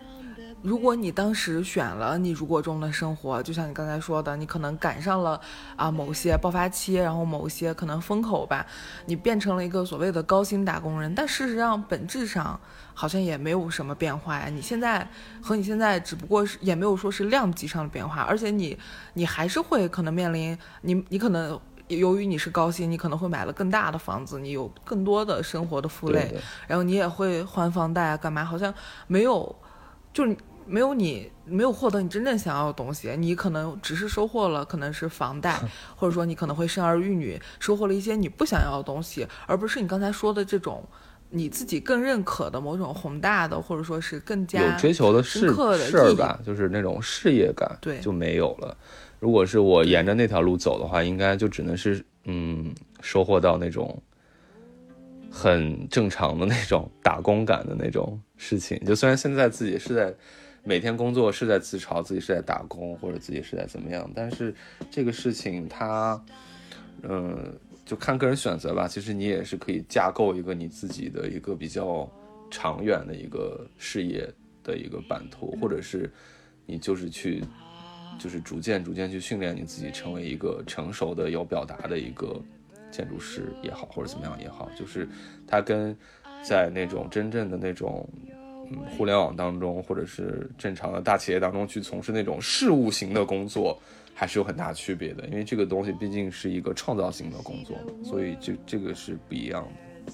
[0.63, 5.41] 如果你当时选了你如果中的生活，就像你刚才说的，你可能赶上了
[5.75, 8.67] 啊某些爆发期，然后某些可能风口吧，
[9.07, 11.15] 你变成了一个所谓的高薪打工人。
[11.15, 12.61] 但事实上，本质上
[12.93, 14.51] 好像也没有什么变化呀。
[14.51, 15.09] 你现在
[15.41, 18.79] 和你现在只不过是也没有说是量级上的变化，而且你
[19.15, 21.59] 你还是会可能面临你你可能
[21.99, 26.35] 由于你是高薪，你可能会买了更大的房子，你有更多的生活的负累，
[26.67, 28.45] 然后你也会还房贷啊干嘛？
[28.45, 28.73] 好像
[29.07, 29.55] 没有，
[30.13, 30.37] 就是。
[30.67, 35.59] 没有你没有获得你真正想要的东西，你可能只是收获了可能是房贷，
[35.97, 40.87] 或者说你可能会生儿育女，收获了一些你不想要的东西，而不是你刚才说的这种
[41.31, 45.41] 你自己更认可的某种宏大的，或者说是更加有追求的事
[45.91, 48.77] 事儿吧，就是那种事业感，对，就没有了。
[49.21, 54.03] 如果是我沿着那条路走的话，应该就只能是嗯，收获到那种
[55.31, 58.77] 很正常的那种打工感的那种事情。
[58.85, 60.13] 就虽然现在自己是在。
[60.63, 64.55] 每天工作是在自嘲自己是在打工，或者自己是在怎么样，但是
[64.91, 66.23] 这个事情它，
[67.03, 68.87] 嗯，就看个人选择吧。
[68.87, 72.07] 其实你也是可以架构一个你自己的一个比较
[72.51, 74.29] 长远的一个事业
[74.63, 76.13] 的一个版图，或者是
[76.67, 77.43] 你就是去，
[78.21, 82.41] 就是逐渐逐渐去训练你自己，成为一个成熟的有表达的一个
[82.93, 85.09] 建筑师也好，或者怎么样也好，就是
[85.47, 85.97] 它跟
[86.43, 88.07] 在那种真正的那种
[88.71, 88.79] 嗯。
[88.97, 93.77] 互联网当中，或者是正常的大企业当中去从事那种事务型的工作，
[94.15, 95.27] 还是有很大区别的。
[95.27, 100.13] 因为这个东西毕竟是一个创造性的工作，所以这这个是不一样的。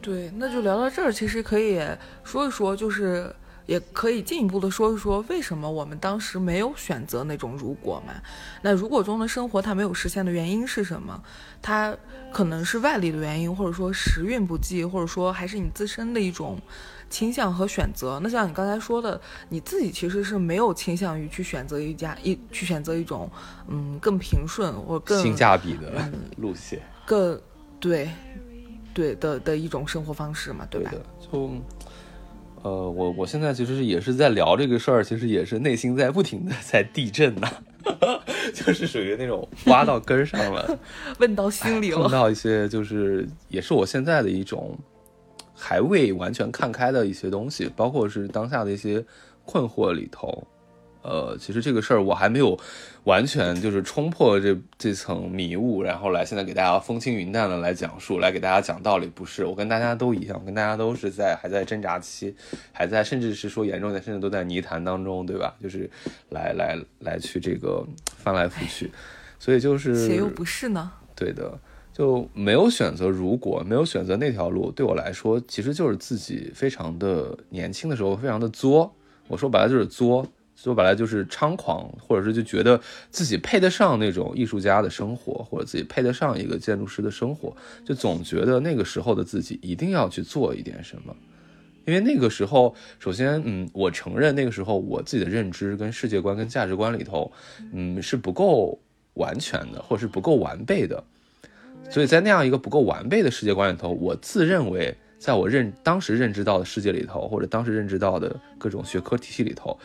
[0.00, 1.80] 对，那就聊到这儿，其实可以
[2.22, 3.34] 说一说，就是
[3.68, 8.14] 也可以进一步的说一说，为什么我们当时没有选择那种如果嘛？
[8.62, 11.22] 那如果中的生活它没有实现的原因是什么？
[11.60, 11.94] 它
[12.32, 16.58] 可能是外力的原因，或者说时运不济，或者说还是你自身的一种
[17.10, 18.18] 倾向和选择。
[18.22, 23.30] 那像你刚才说的，你自己其实是没有倾向于去选择一家一去选择一种
[23.68, 27.38] 嗯更平顺或更性价比的路线，更
[27.78, 28.08] 对。
[28.94, 30.90] 对的的一种生活方式嘛，对吧？
[31.30, 31.52] 就，
[32.62, 37.48] 呃，我我现在其实也是在聊这个事儿，其实也是内心在不停的在地震呐，
[38.54, 40.78] 就是属于那种挖到根上了，
[41.18, 44.76] 问到心里了，碰到一些就是也是我现在的一种
[45.54, 49.04] 还未完全看开的一些东西，包括是当下的一些
[49.44, 50.42] 困惑里头。
[51.02, 52.58] 呃，其实这个事儿我还没有
[53.04, 59.06] 完全就是冲破这这层迷雾，然后来现在给大家风轻云淡的来讲述，来给大家讲道理。
[59.06, 62.34] 不是，我跟大家都一样，跟大家都是在还在挣扎期，
[62.72, 65.54] 还在甚至是说严重点，甚至都在泥潭当中，对吧？
[65.62, 65.88] 就是
[66.30, 68.90] 来来来去这个翻来覆去，
[69.38, 70.92] 所以就是谁又不是呢？
[71.14, 71.58] 对的，
[71.92, 78.92] 就没有选择，如果没有选择那条路，对我来说，其实就是自己非常的年轻的时候，非常的作。
[79.28, 80.26] 我说白了就是作。
[80.60, 91.14] 说白了就是猖狂，或者是就觉得自己配得上那种艺术家的生活，或者自己配得上一个建筑师的生活，就总觉得那个时候的自己一定要去做一点什么，
[91.86, 97.30] 因为那个时候，首先，嗯，我承认那个时候我自己的认知跟世界观跟价值观里头，
[97.72, 98.76] 嗯，是不够
[99.14, 101.04] 完全的，或者是不够完备的，
[101.88, 109.78] 所以在那样一个不够完备的世界观里头，我自认为，在我认当时认知到的世界里头，或者当时认知到的各种学科体系里头。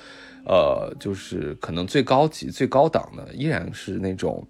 [0.46, 4.46] 呃，就是可能最高级、最高档的，依然是那种，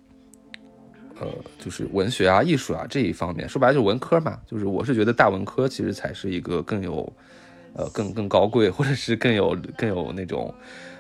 [1.20, 1.28] 呃，
[1.60, 3.48] 就是文学啊、艺术啊这一方面。
[3.48, 4.40] 说白了就是文科嘛。
[4.48, 7.14] 就是我是觉得大文科其实才是一个更有，
[7.74, 10.52] 呃，更更高贵， 或者是更有更有那种，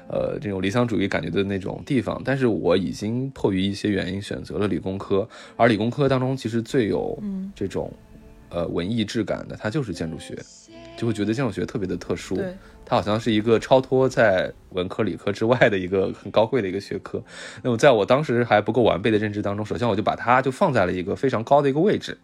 [0.07, 2.21] 呃，这种理想主义感觉的那种地方。
[2.23, 5.27] 但是我已经迫于一些原因选择了理工科，
[5.57, 7.17] 而理工科当中其实最有
[7.55, 7.91] 这种，
[8.49, 10.37] 呃，文艺质感的，它就是建筑学，
[10.95, 12.37] 就会觉得建筑学特别的特殊。
[12.85, 17.23] 它好像是一个超脱在文科理科之外的一个很高贵的一个学科。
[17.61, 22.17] 那么在我当时还不够完备的认知当中，首先我就把它就放在了一个非常高的一个位置，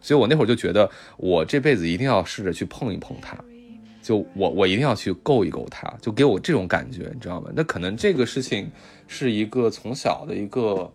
[0.00, 3.36] 所以我那会儿就觉得我这辈子一定要试着去碰一碰它，
[4.02, 7.50] 就我我一定要去够一够它，就给我这种感觉，你知道吗？
[7.54, 8.70] 那可能这个事情
[9.06, 10.92] 是一个从小的一个。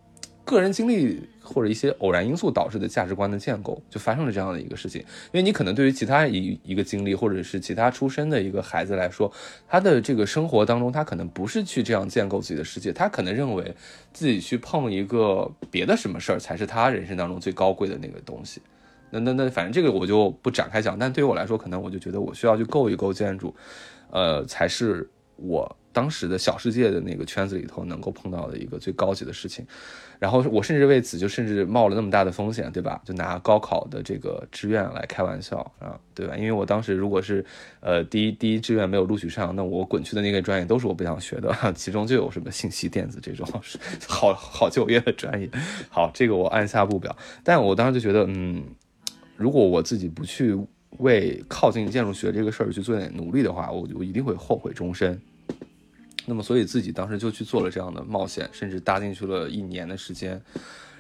[0.48, 5.02] 个人经历或者一些偶然因素导致的价值观的建构，就发生了这样的一个事情。
[5.02, 9.30] 因为你可能对于其他一一个经历或者是其他出身的一个孩子来说，
[9.68, 13.76] 他的这个生活当中，他可能不是去这样建构自己的世界，他可能认为
[14.14, 18.62] 自己去碰一个别的什么事儿才是他人生当中最高贵的那个东西。
[19.10, 20.98] 那那那，反正这个我就不展开讲。
[20.98, 23.56] 但对于我来说，可能我就觉得我需要去构一构建筑，
[24.12, 29.66] 呃，才是我当时的小世界的那个圈子里头能够碰到的一个最高级的事情。
[30.19, 33.01] 然后我甚至为此就甚至冒了那么大的风险，对吧？
[33.06, 36.36] 就拿高考的这个志愿来开玩笑啊，对吧？
[36.36, 37.45] 因为我当时如果是，
[37.80, 43.47] 呃，第一第一志愿没有录取上，那我滚去的那个专业都是我不想学的， 其中就有什么信息电子这种
[44.08, 45.49] 好好就业的专业。
[45.89, 47.15] 好，这个我按下不表。
[47.43, 48.63] 但我当时就觉得，嗯，
[49.36, 50.58] 如果我自己不去
[50.97, 55.19] 为靠近建筑学这个事儿去做点努力的话，我我一定会后悔终身。
[56.30, 60.42] 那么，所以自己当时就去做了这样的冒险，甚至搭进去了一年的时间。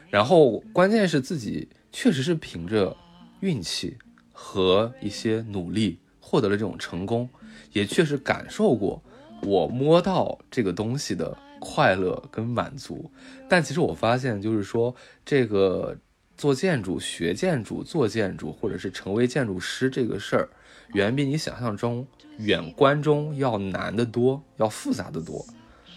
[0.09, 2.95] 然后，关键是自己确实是凭着
[3.41, 3.97] 运气
[4.31, 7.29] 和一些努力获得了这种成功，
[7.73, 9.03] 也确实感受过
[9.43, 13.11] 我摸到这个东西的快乐跟满足。
[13.49, 15.97] 但其实我发现，就是说这个
[16.37, 20.49] 做建筑、学建筑、做建筑，或者是成为建筑师这个事儿，
[20.93, 22.05] 远比你想象中。
[22.37, 25.43] 远观中要难得多，要复杂的多。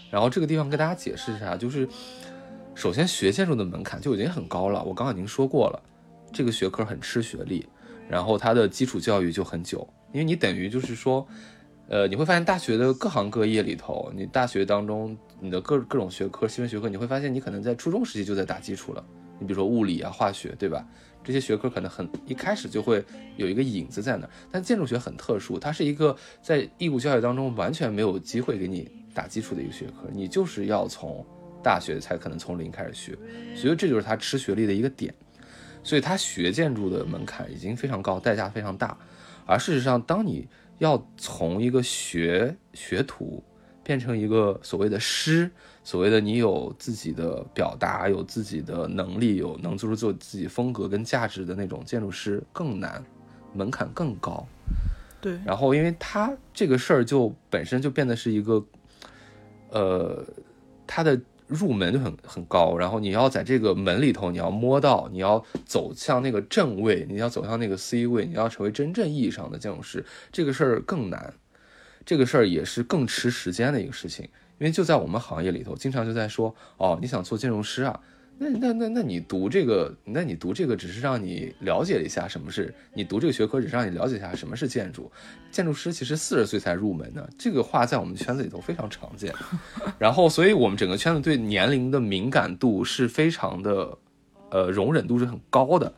[0.09, 1.87] 然后这个地方跟大家解释一下，就是
[2.73, 4.83] 首先学建筑的门槛就已经很高了。
[4.83, 5.79] 我刚刚已经说过了，
[6.33, 7.63] 这个学科很吃学历，
[8.09, 11.27] 然后它的基础教育就很久，因为你等于就是说，
[11.87, 19.05] 呃，你会发现大学的各行各业里头，你大学当中你的各各种学科、新闻学科，你会发现你可能在初中时期就在打基础了。
[19.37, 20.83] 你比如说物理啊、化学，对吧？
[21.23, 23.03] 这些学科可能很一开始就会
[23.37, 31.25] 有一个影子在那儿，但建筑学很特殊，它是一个在义务教育当中完全没有机会给你打基础的一个学科，你就是要从
[31.63, 33.17] 大学才可能从零开始学，
[33.55, 35.13] 所以这就是它吃学历的一个点，
[35.83, 38.97] 所以它学建筑的门槛已经非常高，代价非常大，
[39.45, 40.47] 而事实上，当你
[40.79, 43.43] 要从一个学学徒
[43.83, 45.51] 变成一个所谓的师。
[45.83, 53.03] 所谓的你有自己的表达，有自己的能力，有能做出做自己风格跟价值的那种建筑师更难，
[53.53, 54.45] 门槛更高。
[55.19, 58.63] 对，然后因为他这个事儿就本身就变得是一个，
[59.69, 60.25] 呃，
[60.85, 71.33] 他的入门就很很高，然后你要在这个门里头，你要摸到，你要走向那个正位，你要走向那个 C 位，你要成为真正意义上的建筑师，这个事儿更难，
[72.05, 74.29] 这个事儿也是更吃时间的一个事情。
[74.61, 77.99] 因为就在我们行业里头，经常就在说，哦，你想做建筑师啊？
[78.37, 85.11] 那那那那你读这个，那你读这个只是让你了解一下什么是，你读这个学科只是让你了解一下什么是建筑。
[85.49, 89.33] 建筑师其实四十岁才入门呢，这个话在我们圈子里头非常常见。
[89.97, 93.97] 然后，所以我们整个圈子对年龄的敏感度是非常的，
[94.51, 95.91] 呃，容忍度是很高的。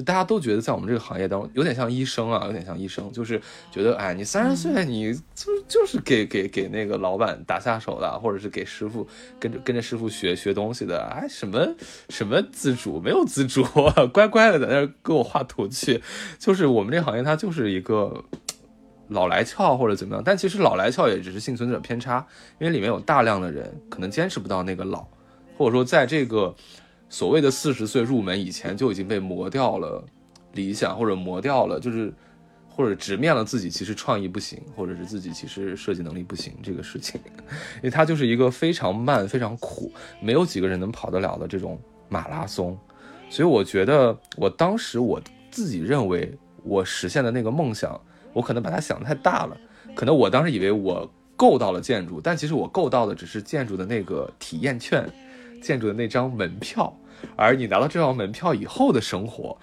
[0.00, 3.38] 就大家都觉得在我们这个行业当中，有点像医生啊，有点像医生，就是
[3.70, 9.06] 觉得，哎，你三十岁，你就就是给给给那个老板打下手的，或者是给师傅
[9.38, 11.68] 跟着跟着师傅学学东西的，哎，什么
[12.08, 13.62] 什么自主没有自主，
[14.10, 16.02] 乖乖的在那给我画图去，
[16.38, 18.24] 就是我们这个行业它就是一个
[19.08, 22.26] 老来俏或者怎么样，但其实老来俏也只是幸存者偏差，
[22.58, 25.06] 因为里面有大量的人可能坚持不到那个老，
[25.58, 26.54] 或者说在这个。
[27.10, 30.02] 所谓的四十岁入门以前就已经被磨掉了
[30.54, 32.10] 理想，或者磨掉了，就是
[32.68, 37.20] 或者直面了自己其实创意不行，或者是自己其实设计能力不行这个事情，
[37.78, 39.92] 因为它就是一个非常慢、非常苦，
[40.22, 42.78] 没有几个人能跑得了的这种马拉松。
[43.28, 46.32] 所以我觉得，我当时我自己认为
[46.62, 48.00] 我实现的那个梦想，
[48.32, 49.56] 我可能把它想得太大了。
[49.94, 55.08] 可能我当时以为我够到了建筑，但其实我够到的只是建筑的那个体验券，
[55.60, 56.96] 建筑的那张门票。
[57.36, 59.56] 而你拿到这张门票以后的生活，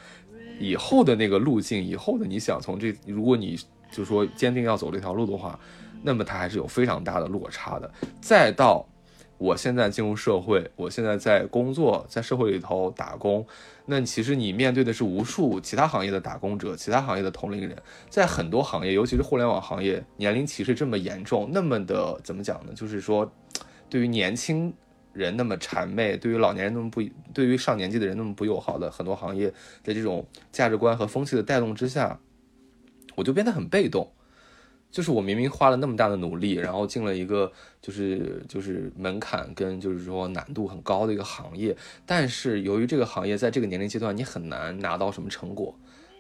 [0.60, 3.60] 以后的那个路径，以后的你想从这，如果你
[3.91, 5.60] 就说坚定要走这条路的话，
[6.03, 7.91] 那么它还是有非常大的落差的。
[8.20, 8.88] 再到
[9.38, 13.45] 我现在进入社会，我现在在工作，在社会里头打工，
[13.86, 17.76] 那其实你面对的是无数其他行业的打工者，其他行业的同龄人，
[18.10, 22.74] 在很多行业，尤其是互联网行业，年龄歧视这么严重，那么的怎么讲呢？
[22.76, 23.32] 就是说，
[23.89, 24.74] 对于年轻。
[25.18, 27.01] 人那么谄媚，对于老年人那么不，
[27.34, 29.51] 对于上年纪的人那么不友好的很多行业
[29.84, 32.20] 的这种价值观和风气的带动之下，
[33.15, 34.11] 我就变得很被动。
[34.89, 37.51] 就是我明明花了那么大的努力，然后进了一个
[37.82, 45.78] 就是就是门槛跟就是说难度很高的一个行业，但是由于这个行业在这个年龄阶段你很难拿到什么成果，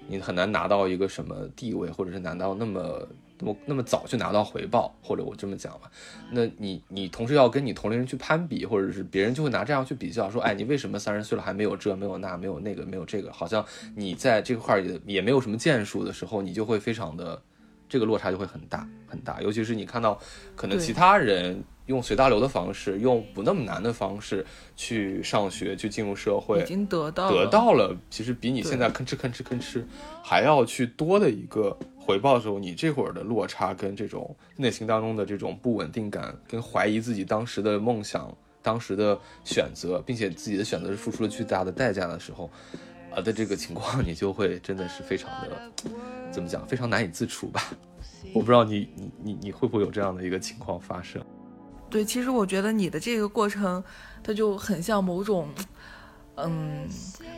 [0.07, 3.07] 你很难拿到一个什么地位，或者是拿到那么。
[3.39, 5.91] 那么那么早就拿到回报，或者我这么讲吧，
[6.31, 13.65] 那你你同时要跟你同龄人去攀比，或者是别人就会拿这样去比较，说，哎，你为什么三十岁了还没有这没有那没有那个没有这个，好像
[13.95, 17.41] 你在这块也也没有什么建树的时候，你就会非常的
[17.87, 20.19] 这个落差就会很大很大，尤其是你看到
[20.55, 21.63] 可能其他人。
[21.87, 29.81] 用随大流的方式，用不那么难的方式去上学，去进入社会，已经得到得到了，其实比你现在吭哧吭哧吭哧
[30.21, 42.49] 还要去多的一个回报的时候，你这会儿的落差跟这种内心当中的这种不稳定感，跟怀疑自己当时的梦想、当时的选择，并且自己的选择是付出了巨大的代价的时候，
[43.13, 45.61] 啊的这个情况，你就会真的是非常的
[46.31, 47.61] 怎么讲，非常难以自处吧？
[48.33, 51.21] 我不知道你你你你会不会有这样的一个情况发生？
[51.89, 53.83] 对，其实我觉得你的这个过程，
[54.23, 55.49] 它就很像某种，
[56.37, 56.87] 嗯，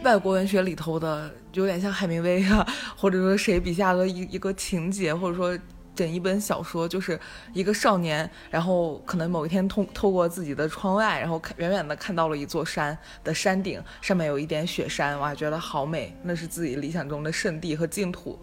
[0.03, 2.65] 外国文学里头的，有点像海明威啊，
[2.97, 5.57] 或者说谁笔下的一一个情节，或者说
[5.95, 7.19] 整一本小说，就是
[7.53, 18.37] 一个少年，然后可能某一天通透过自己的窗外，然后看远远的看到了一座山的山顶，上面有一点雪山，哇，觉得好美，那是自己理想中的圣地和净土。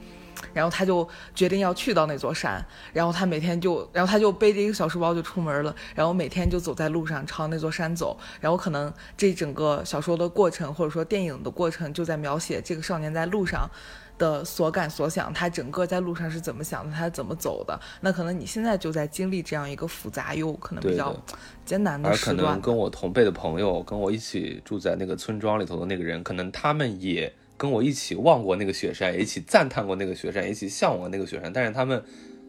[0.52, 13.68] 然后他就决定要去到那座山，然后他每天就，然后他就背着一个小书包就出门了，然后每天就走在路上朝那座山走，然后可能这整个小说的过程或者说电影的过程就在描写这个少年在路上
[14.18, 17.78] 的所感所想，他整个在路上是怎么想的，他怎么走的。
[18.00, 21.14] 那可能你现在就在经历这样一个复杂又可能比较
[21.64, 22.36] 艰难的时段。
[22.36, 27.32] 而可能跟我同辈的朋友，跟我一起住在那个村庄里头的那个人，可能他们也。
[27.56, 32.02] 跟我一起望过那个雪山，也一起赞叹过那个雪山，一起向往那个雪山，但是他们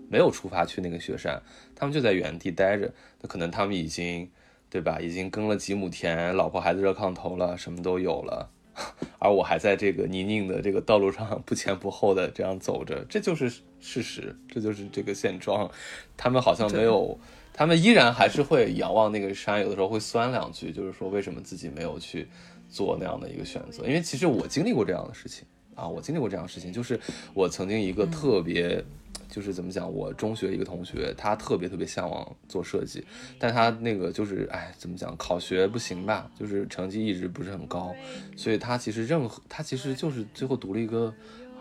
[0.10, 1.41] 没有出发去那个雪山，
[1.76, 2.93] 他们就在原地待着。
[3.22, 4.30] 那可能他们已经，
[4.70, 4.99] 对吧？
[4.99, 8.49] 已经耕了几亩田，老婆孩子热炕头了，什么都有了，
[9.20, 13.49] 而我还在这个泥泞的这个道路上不前不后的这样走着，这就是
[13.80, 15.70] 事实，这就是这个现状。
[16.16, 17.20] 他们好像没有，
[17.53, 22.28] 他们依然还是会仰望那个山，有的时候会酸两句，就是说为什么自己没有去。
[22.78, 26.99] 做那样的一个选择，因为其实我经历过这样的事情啊，我经历过这样的事情，就是
[27.34, 28.84] 我曾经一个特别，
[29.28, 33.03] 就是怎么讲，我中学一个同学，他特别特别向往做设计，
[33.39, 37.95] 但他那个就是，哎，怎么讲，考学不行吧，就是成绩一直不是很高，
[38.36, 41.11] 所以他其实任何他其实就是最后读了一个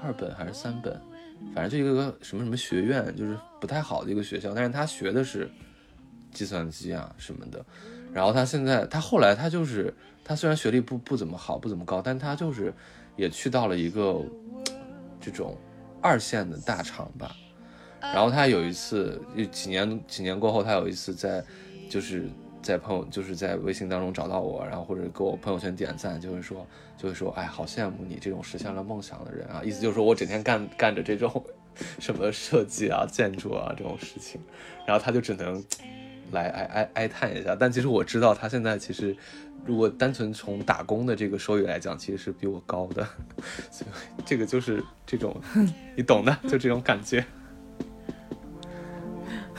[0.02, 1.00] 二本还是三本，
[1.54, 5.50] 反正就一个什么什么学院，就是不太好的一个学校，但是他学的是
[6.30, 7.64] 计算机啊什么的。
[8.12, 9.92] 然后他现在，他后来他就是
[10.28, 12.74] 他虽然学历不不怎么好，不怎么高，但他就是
[13.14, 14.20] 也去到了一个
[15.20, 15.56] 这种
[16.02, 17.30] 二线的大厂吧。
[18.00, 19.22] 然后他有一次，
[19.52, 21.44] 几年几年过后，他有一次在
[21.88, 22.28] 就是
[22.60, 26.66] 在朋友就是在微信当中找到我，然后或者给我朋友圈点赞，就会说
[26.98, 29.62] 就会说，哎，好羡慕你这种实现了梦想的人啊！
[29.64, 31.44] 意思就是说我整天干干着这种
[32.00, 34.40] 什么设计啊、建筑啊这种事情，
[34.86, 35.62] 然后他就只能
[36.32, 37.56] 来哀哀哀叹一下。
[37.58, 39.16] 但其实我知道，他现在其实
[39.64, 43.06] 如果单纯从打工的这个收益来讲，其实是比我高的。
[43.70, 43.90] 所以
[44.24, 45.40] 这个就是这种
[45.96, 47.24] 你懂的，就这种感觉。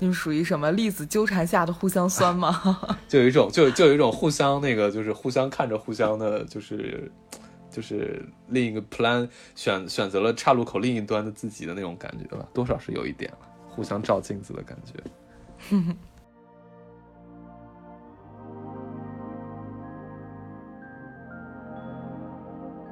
[0.00, 2.78] 你们属于什么粒子纠缠下的互相酸吗？
[3.06, 7.08] 就有一种，就就有一种互相那个，就是互相看着互相的，就是
[7.70, 13.38] 就是另一个 plan 选选择了岔路口另一端的自己的那种感觉吧，多少是有一点了，
[13.74, 14.92] 互相照镜子的感觉。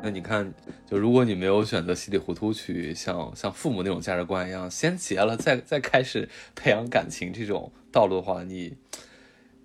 [0.03, 0.51] 那你看，
[0.87, 8.75] 就如果你没有选择稀里糊涂去像像父母那种价值观一样先结了，再再开始培养感情这种道路的话，你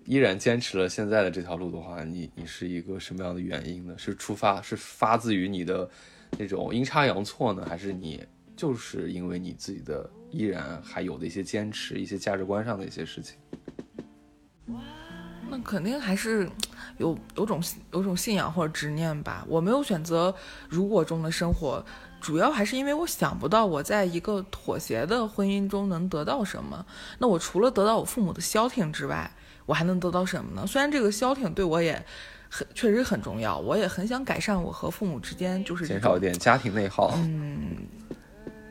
[0.04, 3.96] 依然坚持了现在的这条路的话，你你是一个什么样的原因呢？
[3.98, 5.90] 是出发是发自于你的
[6.38, 8.22] 那种阴差阳错呢，还是你
[8.56, 13.38] 就是因为你自己的依然还有的一些坚持，一些价值观上的一些事情？
[15.50, 16.50] 那肯定还是。
[16.98, 20.34] 有有种有种信仰或者执念吧，我没有选择
[20.70, 21.84] 如果中的生活，
[22.22, 26.86] 主要还是因为我想不到我在一个妥协的婚姻中能得到什么。
[27.20, 29.30] 那我除了得到我父母的消停之外，
[29.66, 30.66] 我还能得到什么呢？
[30.66, 32.02] 虽然这个消停对我也
[32.50, 37.12] 很确实很重要，我也很想改善我和父母之间就是减少一点家庭内耗。
[37.18, 37.76] 嗯，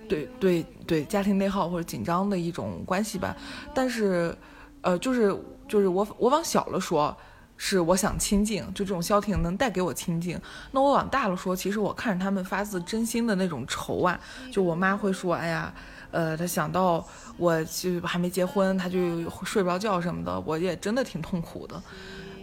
[0.09, 3.37] 对对对，家庭内耗或者紧张的一种关系吧。
[3.75, 4.37] 但是，
[4.83, 5.37] 呃，就是
[5.69, 7.17] 就是我我往小了说。
[7.57, 10.39] 是我想清静，就这种消停能带给我清静。
[10.73, 14.19] 那我往大了说，其实我看着他们发自真心的那种愁啊，
[14.51, 15.73] 就我妈会说，哎呀，
[16.11, 18.99] 呃，她想到我就还没结婚，她就
[19.45, 21.81] 睡不着觉什么的，我也真的挺痛苦的。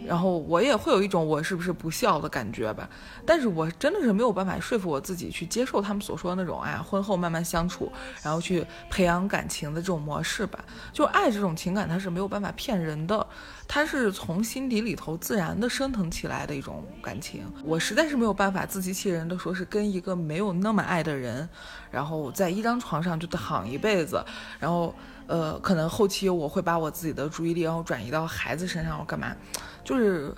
[0.06, 2.88] 然后我也会有一种我是不是不孝的感觉吧，
[3.24, 7.90] 但是我真的是没有办法说服我自己去接受他们所说的那种，哎呀，婚后慢慢相处，
[8.22, 10.64] 然后去培养感情的这种模式吧。
[10.92, 13.26] 就爱这种情感，它是没有办法骗人的，
[13.68, 17.44] 它是从心底里头自然的升腾起来的一种感情。
[17.64, 21.48] 我实在是没有办法自欺欺人的说是跟一个没有那么爱的人，
[21.90, 24.24] 然后在一张床上就躺一辈子，
[24.58, 24.94] 然后。
[25.32, 29.34] 呃，可能后期我会把我自己的注意力然后转移到孩子身上，我干嘛？
[29.82, 30.30] 就是，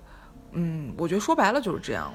[0.52, 2.14] 嗯，我觉得说白了就是这样。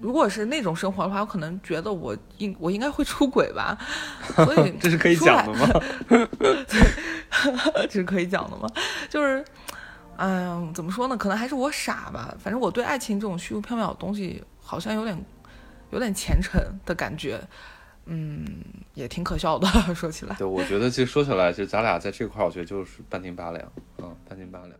[0.00, 3.76] 如果是那种生活的话，我可能觉得我应我应该会出轨吧。
[4.34, 5.68] 所以 这是可以讲的吗？
[7.86, 8.66] 这是可以讲的吗？
[9.10, 9.44] 就是，
[10.16, 11.16] 嗯，怎么说呢？
[11.18, 12.34] 可能还是我傻吧。
[12.42, 15.22] 反正我对爱情这种虚无缥缈的东西，好像有点
[15.90, 17.38] 有点虔诚的感觉。
[18.06, 18.46] 嗯，
[18.94, 20.34] 也挺可笑的， 说起来。
[20.36, 24.72] 对，我觉得其实说起来，其实咱俩在这块儿，我觉得就是半斤八两，嗯，半斤八两。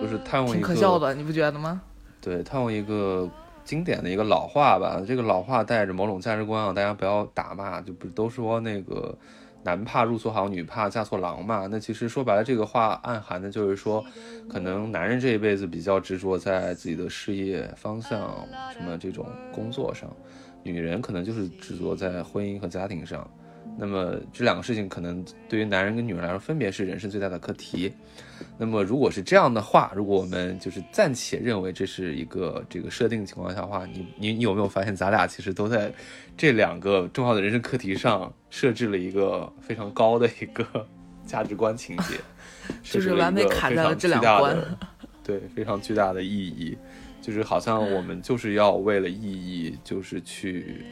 [0.00, 1.80] 就是他用挺可笑的，你不觉得吗？
[2.20, 3.28] 对他用一个
[3.64, 9.16] 经典的一个老话吧，这个老话带着某种价值观啊，大家不要打骂，就不都说那个
[9.62, 11.66] 男怕入错行，女怕嫁错郎嘛？
[11.70, 14.04] 那其实说白了，这个话暗含的就是说，
[14.48, 20.10] 可能男人这一辈子比较执着在自己的事业方向，什么这种工作上，
[20.62, 23.28] 女人可能就是执着在婚姻和家庭上。
[23.80, 27.92] 那么这两个事情可能对于男人跟女人来说，分别是人生最大的课题。
[28.56, 35.92] 那么如果是这样的话，如果我们就是暂且认为这是一个这个设定情况下的话，你你你有没有发现，咱俩其实都在
[36.36, 40.66] 这两个重要的人生课题上设置了一个非常高的一个
[41.24, 42.16] 价值观情节，
[42.82, 44.56] 就是完美卡在了这两关，
[45.22, 46.76] 对，非常巨大的意义，
[47.22, 50.84] 就是好像我们就是要为了意义，就是去。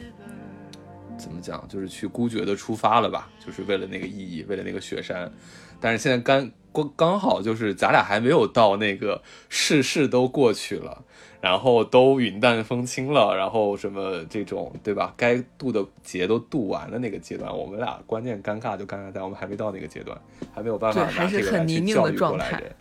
[1.17, 5.31] 怎么讲，就是去孤绝的出发了吧，就是为了那个意义，为了那个雪山。
[5.79, 11.03] 但是现在刚刚刚好就是咱俩还没有到那个世事都过去了。
[11.39, 15.13] 然后都云淡风轻了，然后什么这种对吧？
[15.15, 20.19] 该渡的劫都渡完了那个阶段，我们俩关键尴尬就尴尬在我们还没到那个阶段，
[20.53, 22.75] 还没有办法拿这个来去教育过来人。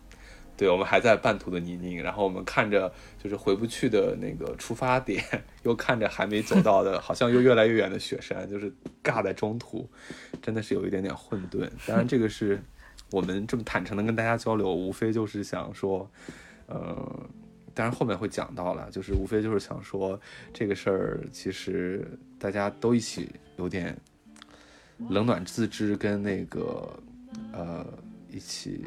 [0.57, 2.93] 对，我们还在半途的泥泞，然后我们看着
[3.23, 5.23] 就是回不去的那个出发点，
[5.65, 9.89] 又看着还没走到的，好像又越来越远的雪山，就是尬在中途，
[10.41, 11.69] 真的是有一点点混沌。
[11.87, 12.63] 当然，这个是
[13.11, 16.11] 我们这么坦诚的跟大家交流，无非就是想说，
[16.67, 17.29] 呃。
[17.75, 20.19] 当然后面会讲到了，就是无非就是想说
[20.51, 23.29] 这个事儿，其实大家都一起
[23.59, 23.95] 有点
[25.11, 26.99] 冷暖自知，跟那个
[27.53, 27.87] 呃
[28.31, 28.87] 一起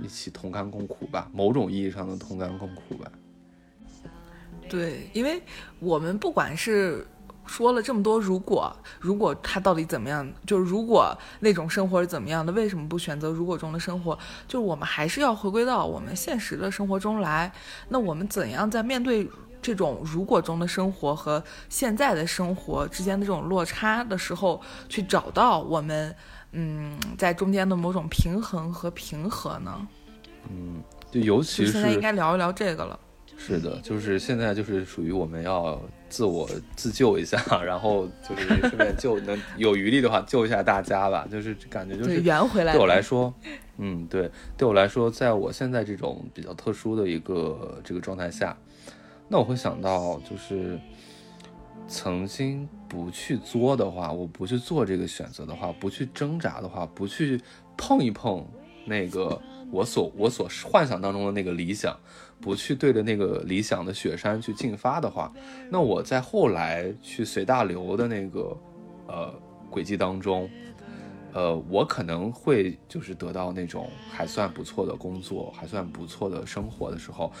[0.00, 3.10] 一起同甘共苦吧，某种意义上的同甘共苦吧。
[4.68, 5.42] 对，因为
[5.80, 7.06] 我们不管是。
[7.44, 10.26] 说了这么多，如果如果他到底怎么样？
[10.46, 12.52] 就是如果那种生活是怎么样的？
[12.52, 14.16] 为什么不选择如果中的生活？
[14.46, 17.52] 就是我们还是要回归到我们现实的生活中来。
[17.88, 19.28] 那我们怎样在面对
[19.60, 26.14] 这种如果中的生活和现在的生活之间的这种落差的时候，去找到我们
[26.52, 29.88] 嗯在中间的某种平衡和平和呢？
[30.50, 32.98] 嗯，就尤其是现在应该聊一聊这个了。
[33.38, 41.26] 是的，就是现在就是属于我们要自我自救一下， 然后就是顺便救能有余力的话救一下大家吧。
[41.28, 42.72] 就是感觉就是圆回来。
[42.72, 43.34] 对我来说，
[43.78, 48.56] 嗯，对，对我来说，在我现在这种比较特殊的一个这个状态下，
[49.26, 50.78] 那我会想到就是
[51.86, 57.40] 曾经不去作的话，我不去做这个选择的话，不去挣扎的话，不去
[57.76, 58.46] 碰一碰
[58.84, 61.96] 那个我所我所幻想当中的那个理想。
[62.40, 65.32] 不去对着那个理想的雪山去进发的话，
[65.70, 68.58] 那我在后来去随大流的那个
[69.06, 69.32] 呃
[69.70, 70.50] 轨迹当中，
[71.32, 77.32] 呃，我可能会就是得到那种还算不错的工作，还算不错的生活的时候，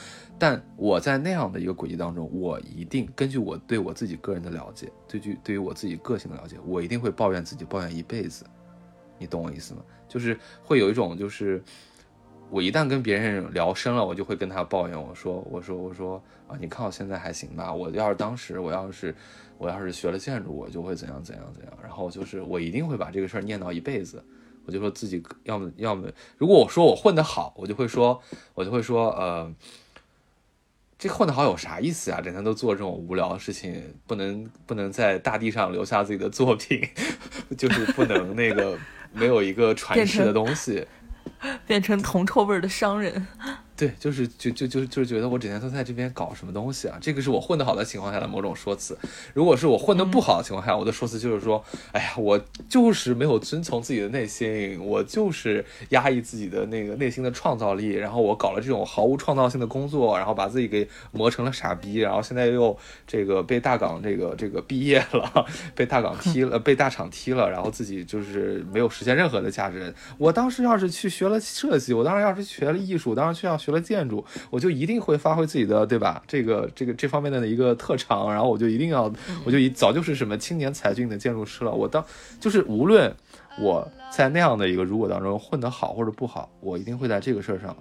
[0.42, 8.44] 但我在那样的一个轨迹当中，我一定根据我对我自己个人的了解，对于对于我自己个性的了解，我一定会抱怨自己，抱怨一辈子。
[9.20, 9.82] 你懂我意思吗？
[10.08, 11.62] 就是会有一种就是。
[12.50, 17.72] 我一旦跟别人聊深了，我就会跟他抱怨，我说，我说，我说啊，你看我现在还行吧？
[17.72, 19.14] 我要是当时，我要是，
[19.56, 21.72] 我要是学了建筑，我就会怎样怎样怎样。
[21.80, 24.22] 然后就是我一定会把这个事儿念叨一辈子。
[24.66, 28.20] 我就说自己要么要么，如果我说我混得好，我就会说，
[28.52, 29.50] 我就会说，呃，
[31.02, 32.20] 这混得好有啥意思啊？
[32.20, 36.80] 整天都做这种无聊的事情，不能不能在大地上留下自己的作品，
[37.58, 38.78] 就是不能那个
[39.12, 40.86] 没有一个传世的东西。
[41.66, 43.26] 变成铜臭味的商人。
[43.82, 46.96] 对，就是就就就就是觉得我整天都在这边搞什么东西啊？
[47.00, 48.96] 这个是我混得好的情况下的某种说辞。
[49.34, 69.92] 如果是我混得不好的情况下，我的说辞就是说，哎呀，我就是没有遵从自己的内心，我就是压抑自己的那个内心的创造力，然后我搞了这种毫无创造性的工作，然后把自己给磨成了傻逼，然后现在又这个被大港这个这个毕业了， 被大港踢了，被大厂踢了，然后自己就是没有实现任何的价值。
[70.18, 73.71] 我当时要是去学了设计，我当时要是学了艺术，当时去要学。
[73.72, 76.22] 了建筑，我就一定会发挥自己的，对吧？
[76.28, 79.12] 这个这个这方面的一个特长，然后我就一定要，
[79.44, 81.72] 我就一早就是什么青年才俊的建筑师了。
[81.72, 82.04] 我当
[82.38, 83.12] 就是无论
[83.58, 87.76] 我在那样的一个如果当中混得好或者不好，我一定会在这个事儿上，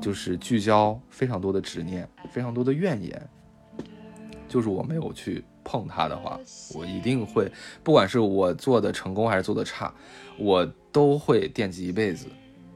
[0.00, 3.28] 就是聚焦非常多的执念，非常多的怨言。
[4.48, 6.38] 就是我没有去碰它的话，
[6.72, 7.50] 我一定会，
[7.82, 9.92] 不管是我做的成功还是做的差，
[10.38, 12.26] 我都会惦记一辈子。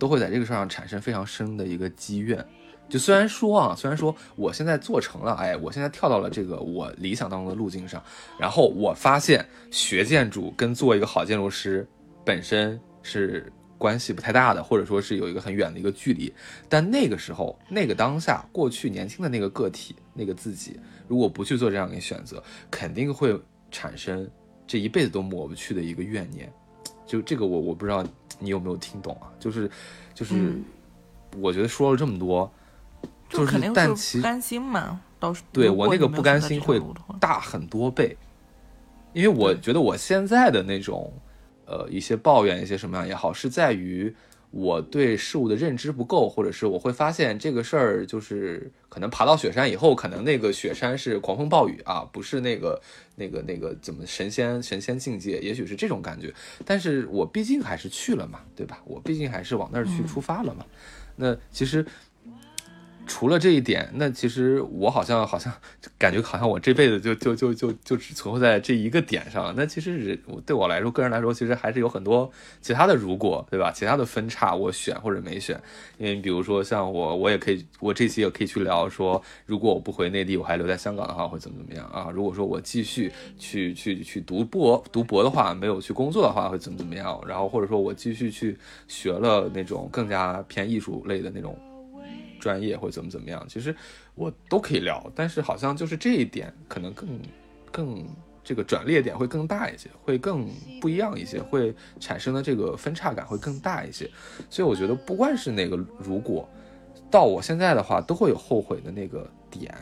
[0.00, 2.44] 都会在这个事上产生非常深的一个积怨。
[2.88, 8.02] 就虽然说啊，虽然说我现在做成了，哎，我现在跳到了这个我理想当中的路径上，
[8.36, 11.88] 然后我发现学建筑跟做一个好建筑师
[12.24, 16.32] 本身是关系不太大的，或者说是有一个很远的一个距离。
[16.68, 20.76] 但那个时候，那个当下，过去年轻的那个个体，那个自己，
[21.06, 22.42] 如果不去做这样一个选择，
[22.72, 23.40] 肯定会
[23.70, 24.28] 产生
[24.66, 26.52] 这一辈子都抹不去的一个怨念。
[27.10, 28.06] 就这个，我我不知道。
[28.42, 29.28] 你有没有听懂啊？
[29.38, 29.70] 就是，
[30.14, 30.58] 就是，
[31.36, 32.50] 我觉得说了这么多，
[33.28, 36.80] 就是，但其不甘心嘛，倒是对我那个不甘心会
[37.20, 38.16] 大很多倍，
[39.12, 41.12] 因为我觉得我现在的那种，
[41.66, 44.14] 呃，一些抱怨，一些什么样也好，是在于。
[44.50, 52.80] 我对事物的认知不够，或者是我会发现这个事儿就是可能爬到雪山以后，可能那个雪山是狂风暴雨啊，不是那个
[53.14, 56.34] 那个那个怎么神仙神仙境界，也许是这种感觉。
[56.64, 58.80] 但是我毕竟还是去了嘛，对吧？
[58.84, 60.66] 我毕竟还是往那儿去出发了嘛。
[61.14, 61.84] 那其实
[63.12, 65.52] 除了这一点，那其实我好像好像
[65.98, 69.52] 感觉好像我这辈子就就就就就只存活在这一个点上。
[69.56, 72.30] 那其实对我来说，个人来说，其实还是有很多
[72.62, 73.72] 其他的如果，对吧？
[73.72, 75.60] 其他的分叉我选或者没选。
[75.98, 82.12] 因为比如说像我，我也可以，我这期也可以去聊说，如果我不回内地，我还留在香港的话，会怎么怎么样啊？
[82.14, 87.20] 如果说我继续去去去读博读博的话，没有去工作的话，会怎么怎么样？
[87.26, 88.56] 然后或者说我继续去
[88.86, 91.58] 学了那种更加偏艺术类的那种。
[92.40, 93.74] 专业或怎么怎么样，其实
[94.14, 97.20] 我都可以聊，但是好像就是这一点可能更
[97.70, 98.04] 更
[98.42, 100.48] 这个转裂点会更大一些，会更
[100.80, 104.10] 不一样一些，会产生的这个分叉感会更大一些。
[104.48, 106.48] 所以我觉得不管是哪个如果
[107.10, 109.72] 到我现在的话，都会有后悔的那个点。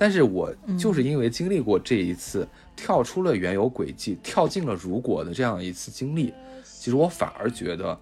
[0.00, 2.46] 但是我就是因为经历过这一次
[2.76, 7.98] 跳出了原有轨迹，跳进了如果的这样一次经历，其实我反而觉得，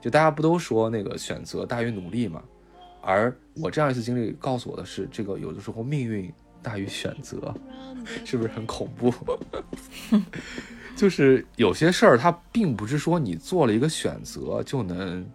[0.00, 2.40] 就大家不都说那个选择大于努力吗？
[3.02, 6.30] 而我这样一次经历告诉我的是，这个有的时候命运
[6.62, 7.54] 大于选择，
[8.24, 9.12] 是不是很恐怖？
[10.96, 15.26] 就是有些事儿，它并不是说你做了一个选择就能，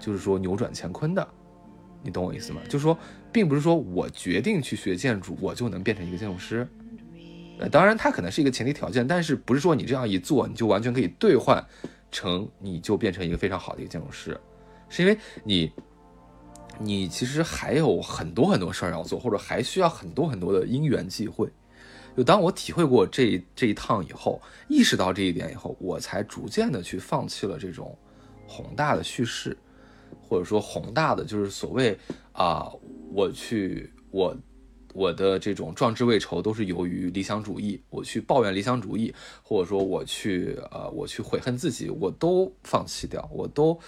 [0.00, 1.26] 就是说扭转乾坤的，
[2.02, 2.60] 你懂我意思吗？
[2.68, 2.98] 就是说，
[3.30, 6.66] 并不是说我决定去学建筑，我就能变成一个建筑师。
[7.60, 11.64] 呃，当然，它可能是一个前提条件，但是不是说你这样一做，你就完全可以兑换
[12.10, 14.36] 成你就变成一个非常好的一个建筑师，
[14.88, 15.70] 是因为你。
[16.80, 21.48] 你其实还有很多很多事儿要做，或者还需要很多很多的因缘际会。
[22.16, 27.96] 就当我体会过这这一趟以后，意识到这一点以后，我才逐渐的去放弃了这种
[28.46, 29.56] 宏大的叙事，
[30.20, 31.98] 或者说宏大的就是所谓
[32.32, 32.70] 啊，
[33.12, 34.36] 我去我
[34.92, 39.12] 我的这种壮志未酬都是由于理想主义，我去抱怨理想主义，
[39.42, 43.78] 或者说我去呃我去悔恨自己，我都放弃掉，我都。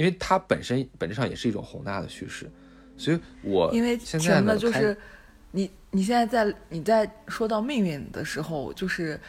[0.00, 2.50] 因为它本身本质上也是一种宏大的叙事，
[2.96, 4.96] 所以我因为现在呢，就是
[5.50, 9.20] 你你现在在你在说到命运的时候，就是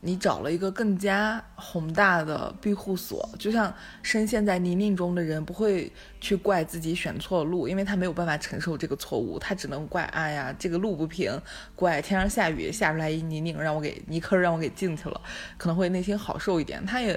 [0.00, 3.70] 你找了一个更加宏大的庇护所，就像
[4.02, 11.38] 深陷在泥泞中的人不会去怪自己选错了路，因为他没有办法承受这个错误，他只能怪哎呀这个路不平，
[11.76, 15.20] 怪天上下雨下出来一泥泞让我给泥坑让我给进去了，
[15.58, 16.82] 可能会内心好受一点。
[16.86, 17.14] 他也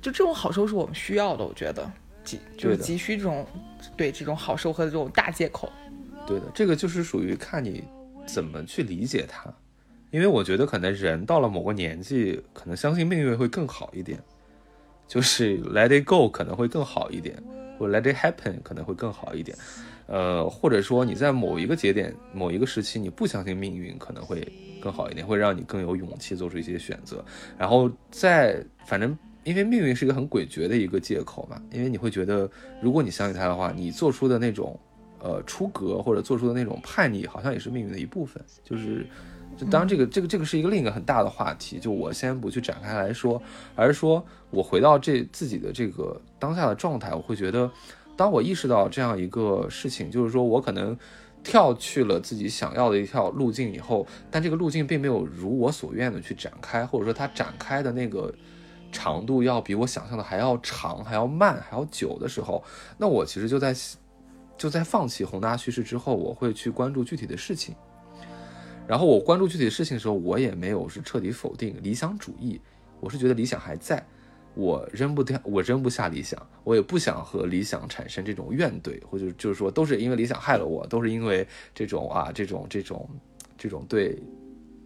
[0.00, 1.90] 就这种好受是我们需要的，我觉得。
[2.56, 3.46] 就是急需这种，
[3.96, 5.70] 对这种好受和这种大借口。
[6.26, 7.84] 对的，这个就是属于看你
[8.26, 9.52] 怎么去理解它。
[10.10, 14.18] 因为我觉得可能人到了某个年纪，可能相信命运会更好一点，
[15.06, 17.36] 就是 let it go 可能会更好一点，
[17.78, 19.56] 或 let it happen 可能会更好一点。
[20.06, 24.40] 呃，或者说你在某一个节点、某一个时期，你不相信命运可能会
[24.80, 27.24] 更好一点，会让你更有勇气做出一些选择。
[27.58, 29.16] 然后在反正。
[29.46, 32.50] 因为命运是一个很诡谲的一个借口嘛，因为你会觉得，
[32.82, 34.76] 如果你相信他的话，你做出的那种，
[35.20, 38.42] 呃，出格或者做出的那种叛逆，好像也是命运的一部分。
[38.64, 39.06] 就是，
[39.56, 43.40] 就当然这个这个这个是一个另一个很大的话题，就我先不去展开来说，
[43.76, 47.70] 而是说我回到这自己的这个当下的状态，我会觉得，
[48.16, 50.98] 当我意识到这样一个事情，就是说我可能
[51.44, 58.34] 跳去了自己想要的一条路径以后，但这个路径并没有如我所愿的去展开，或者说它展开的那个。
[58.96, 62.64] 长度要比我想象的还要长，还要慢，还要久的时候，
[62.96, 63.76] 那我其实就在
[64.56, 67.74] 就在放弃宏大叙事之后，我会去关注具体的事情。
[68.88, 72.58] 然后我关注具体的事情的时候，我也没有是彻底否定理想主义，
[72.98, 74.02] 我是觉得理想还在，
[74.54, 83.06] 我扔不掉，我扔不下理想，我也不想和理想产生这种怨怼，或者就是说都是因为理想害了我，都是因为这种啊这种这种
[83.58, 84.18] 这种对。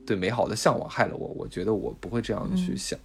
[0.07, 2.99] 对美好的向往害了我，我觉得我不会这样去想，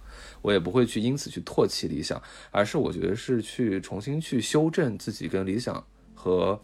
[0.46, 2.22] 我也不会去因此去唾弃理想，
[2.52, 5.84] 而是我觉得是去重新去修正自己跟理想
[6.14, 6.60] 和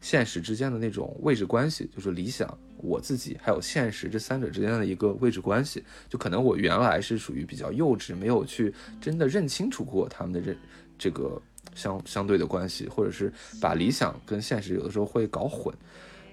[0.00, 5.84] 现实之间的那种位置关系，就是理想、我自己还有现实这三者之间的一个位置关系。
[6.08, 10.56] 就可能我原来是属于比较幼稚，没有去真的认清楚过他们的认
[10.96, 11.38] 这个
[11.74, 15.74] 相相对的关系，或者是把理想跟现实有的时候会搞混。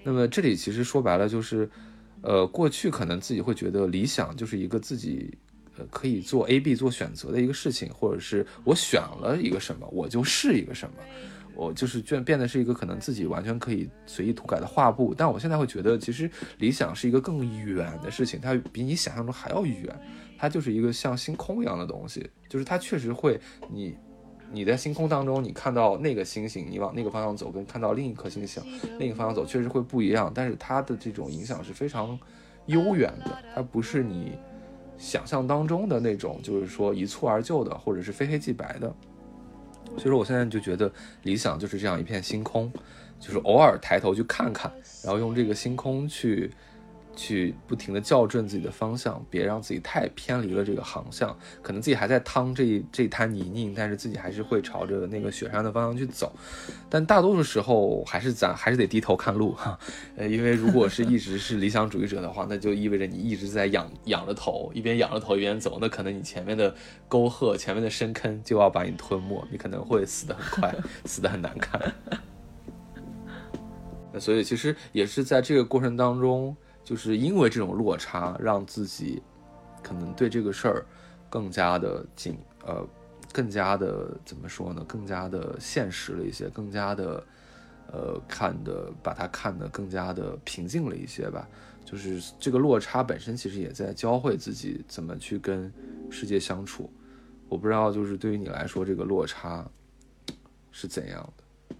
[0.02, 1.68] 那么这里其实说白了就是。
[2.22, 5.36] 呃，过去可能自己会觉得理想就是一个自己，
[5.90, 10.94] 可以做 A、B 做选择的一个事情，或者是我选了一个什么，我就是一个什么，
[11.54, 15.14] 我就是变变得是一个可能自己完全可以随意涂改的画布。
[15.16, 19.84] 但我现在会觉得，其实理想是一个更远的事情，它比你想象中还要远，
[20.38, 23.96] 它就是一个像星空一样的东西，就是它确实会你。
[24.52, 28.62] 你在星空当中，你看到那个星星，你往那个方向走，跟看到另一颗星星
[28.96, 30.30] 另一个方向走，确实会不一样。
[30.32, 32.16] 但是它的这种影响是非常
[32.66, 34.38] 悠远的，它不是你
[34.98, 38.92] 想象当中的那种，就是说一蹴而就的，或者是非黑即白的。
[39.96, 40.90] 所以说，我现在就觉得
[41.22, 42.72] 理想就是这样一片星空，
[43.18, 44.72] 就是偶尔抬头去看看，
[45.02, 46.50] 然后用这个星空去。
[47.16, 51.36] 去不停的校正自己的方向，别让自己太偏离了这个航向。
[51.62, 56.30] 可能自己还在趟这这滩泥泞，但是自己还是会朝着那个雪山的方向去走。
[56.88, 59.76] 但大多数时候还是咱还是得低头看路哈。
[60.16, 66.72] 呃， 因为如果是一直是理想主义者的话，那就意味着你一直在仰仰 着头，一边仰着头一边走，那可能你前面的
[67.08, 70.74] 沟壑、前面的深坑就要把你吞没，你可能会死得很快，
[71.06, 71.80] 死得很难看。
[74.18, 76.56] 所以其实也是在这个过程当中。
[76.86, 79.20] 就是因为这种落差，让自己
[79.82, 80.86] 可能对这个事儿
[81.28, 82.86] 更加的紧，呃，
[83.32, 84.84] 更加的怎么说呢？
[84.86, 87.26] 更加的现实了一些，更加的
[87.92, 91.48] 呃看的把它看得更加的平静了一些吧。
[91.84, 95.72] 就是这个落差本身其实也在教会自己怎么去跟
[96.08, 96.88] 世界相处。
[97.48, 99.68] 我不知道，就是对于你来说，这个落差
[100.70, 101.74] 是怎样的？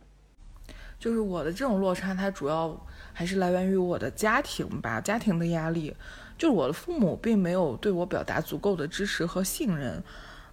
[0.98, 2.76] 就是我的这种落差，它主要。
[3.18, 5.96] 还是来源于我的家庭吧，家庭的压力，
[6.36, 10.04] 就是我的父母并没有对我表达足够的支持和信任。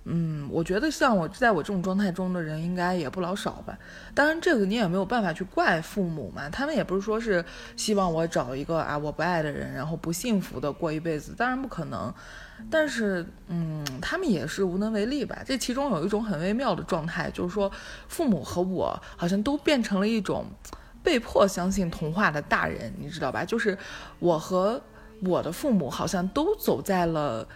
[0.06, 3.78] 嗯，我觉得像我在我这种状态中的人应该也不老少吧。
[4.16, 7.44] 当然，这个你也没有办法去怪父母嘛，他们也不是说是
[7.76, 12.14] 希望我找一个啊我不爱的人，然后不幸福的过一辈子，当然不可能。
[12.70, 15.42] 但是，嗯，他们也是无能为力吧。
[15.46, 17.70] 这其中有一种很微妙的状态，就是说
[18.08, 20.46] 父母和我好像都变成了一种。
[21.04, 23.44] 被迫相信童话的大人，你知道吧？
[23.44, 23.78] 就是
[24.20, 24.82] 我和
[25.22, 27.48] 我的父母好像都走在了，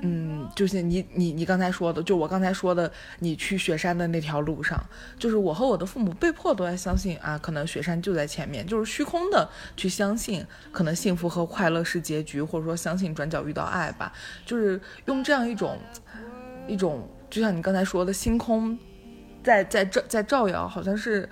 [0.00, 4.82] 嗯，就是你你你刚才说的，就我刚才说的，你去雪山的那条路上，
[5.18, 14.12] 就是我和我的父母被迫都在相信啊，可能雪山就在前面，就是虚空的去相信，可能幸福和快乐是结局，或者说相信转角遇到爱吧，
[14.46, 15.78] 就是用这样一种
[16.66, 18.78] 一种，就像你刚才说的，星空
[19.42, 21.28] 在在照在照耀，好像是。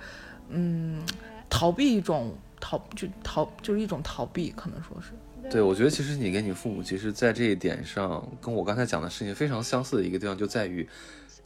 [0.55, 1.03] 嗯，
[1.49, 5.11] 逃避一种逃就逃就是一种逃避，可能说是。
[5.51, 10.87] 对，我觉得其实你跟你父母，其实在这一点上，跟我刚才讲的事情非常相似的一个地方，就在于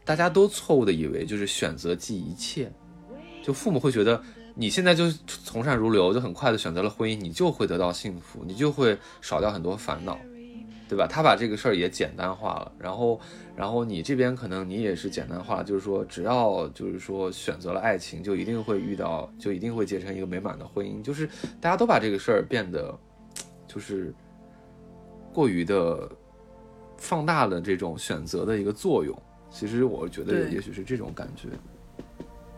[0.06, 2.72] 大家都错误的以为就是选择即一切，
[3.44, 4.22] 就父母会觉得
[4.56, 10.18] 你现在就从善如流，就很快的选择了婚姻，你就会得到幸福，你就会少掉很多烦恼。
[10.88, 11.06] 对吧？
[11.06, 13.22] 他把这个事儿也简单化了，然后，
[13.60, 21.04] 然后你这边可能你也是简单化，就是说，只要就是说选择了爱情，就一定会遇到，就一定会结成一个美满的婚姻。
[21.04, 21.28] 就是
[21.60, 22.98] 大家都把这个事儿变得，
[23.68, 24.14] 就是
[25.34, 26.10] 过于的
[26.98, 29.14] 放大了这种选择的一个作用。
[29.50, 31.50] 其实我觉得也许是这种感觉。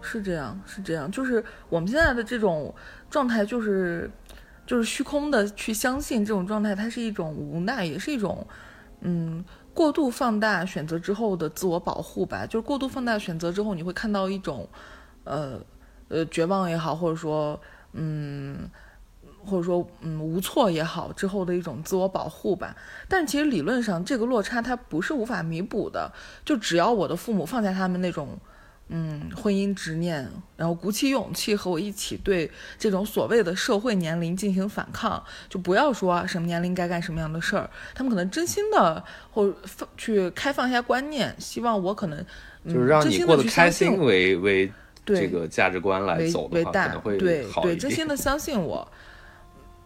[0.01, 2.71] 是这样，是这样，就是我们现在的这种
[3.09, 4.07] 状态，就是。
[4.63, 8.45] 就是虚空的去相信这种状态，它是一种无奈，也是一种，
[9.01, 9.43] 嗯，
[9.73, 12.45] 过度放大选择之后的自我保护吧。
[12.45, 14.67] 就是过度放大选择之后，你会看到一种，
[15.23, 15.59] 呃，
[16.09, 17.59] 呃，绝望也好，或者说，
[17.93, 18.69] 嗯，
[19.45, 22.75] 或者说，嗯，无措也好，之后的一种自我保护吧。
[23.07, 26.11] 但其实理论上，这个落差它不是无法弥补的。
[26.43, 28.37] 就只要我的父母放下他们那种。
[28.93, 42.25] 嗯，婚姻执念，然后鼓起勇气和我一起对这种所谓的社会年龄进行反抗，就不要说什么年龄该干什么样的事儿，他们可能真心的或放去开放一下观念，希望我可能
[42.65, 44.69] 就是让你过得开心为为
[45.05, 48.85] 这个价值观来走的话，可能会对对真心的相信我，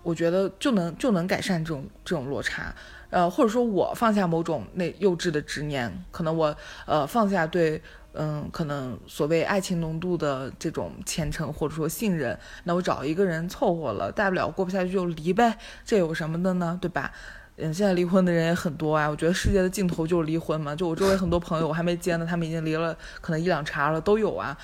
[0.01, 2.73] 我觉得就能就能改善这种这种落差，
[3.11, 7.79] 呃，或者说我放下某种那幼稚的执念，可能我呃放下对。
[8.17, 16.77] 嗯，可能所谓爱情浓度的这种虔诚或者说信任，那我找一个人凑合了，大不了过不下去就离呗，这有什么的呢？
[16.81, 17.11] 对吧？
[17.57, 20.75] 嗯，现在离婚的人也很多啊，我觉得世界的尽头就是离婚嘛。
[20.75, 24.57] 就我周围很多朋友，我还没接呢，他们已经离了，可能一两茬了都有啊。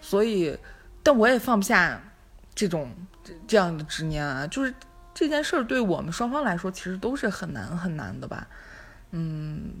[0.00, 0.56] 所以，
[1.02, 2.00] 但我也放不下
[2.54, 2.90] 这种
[3.46, 4.46] 这样的执念啊。
[4.46, 4.74] 就是
[5.14, 8.46] 这件事儿对我们双方来说，其实都是很难很难的吧？
[9.10, 9.74] 嗯。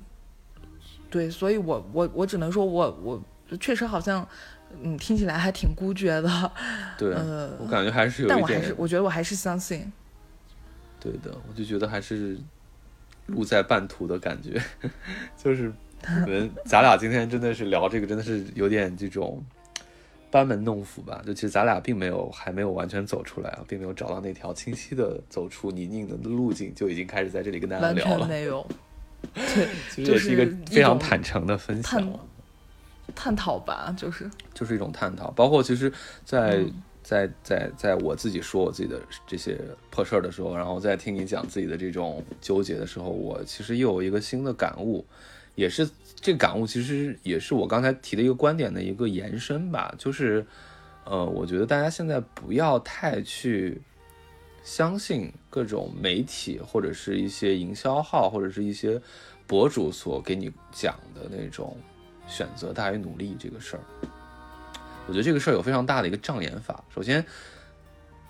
[1.16, 4.28] 对，所以我我我只能说，我我确实好像，
[4.82, 6.52] 嗯，听起来还挺孤绝的。
[6.98, 8.38] 对，呃，我感觉还是有一点。
[8.38, 9.90] 但我还是，我觉得我还是相信。
[11.00, 12.36] 对的，我就觉得还是
[13.28, 14.60] 路在半途的感觉，
[15.42, 19.42] 就是可能 咱俩今天真的是聊这个，真的是有点这种
[20.30, 21.22] 班门弄斧吧。
[21.24, 28.10] 就其实咱俩并没有还没有完全走出来啊，并没有找到那条清晰的走出泥泞的路径，就已经开始在这里跟大家聊了。
[28.10, 28.66] 完全没有。
[29.34, 32.18] 对，其实也是一个非常坦诚的分享，
[33.14, 34.30] 探讨吧，就是。
[34.54, 35.30] 就是一种探讨。
[35.32, 35.92] 包括其实，
[36.24, 36.64] 在
[37.02, 39.60] 在在在我自己说我自己的这些
[39.90, 45.04] 破事儿的时候，然后在听你讲自己的这种纠结的时候，我其实又有一个新的感悟，
[45.54, 50.44] 也是这个感悟其实也是我刚才提的一个观点的一个延伸吧，就是
[51.04, 53.80] 呃，我觉得大家现在不要太去
[54.66, 59.00] 相信各种媒体或者是一些营销号或者是一些
[59.46, 61.76] 博主所给你讲的那种
[62.26, 63.82] 选择大于努力这个事儿。
[65.06, 66.82] 我觉得这个事儿有非常大的一个障眼法。
[66.92, 67.24] 首先，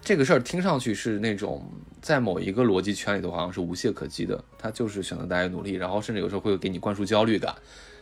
[0.02, 1.66] 这个事儿听上去是那种
[2.02, 7.54] 在某一个逻辑圈里头好像是无懈可击的，它就是选择大于努力，然后甚至有时候会给你灌输焦虑感，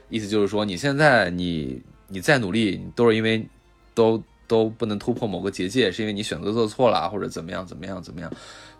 [0.08, 3.46] 意思就是说你现在你你再努力你都是因为
[3.94, 4.20] 都。
[4.46, 8.30] 都不能突破某个结界，是因为你选择做错了，或者怎么样怎么样怎么样。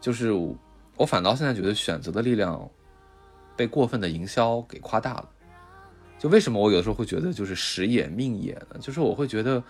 [0.00, 0.30] 就是
[0.96, 2.68] 我反倒现在觉得选择的力量
[3.56, 5.28] 被过分的营销给夸大了。
[6.18, 8.78] 就为什么我有的时候会觉得就是时也命也呢？
[8.80, 9.62] 就是我会觉得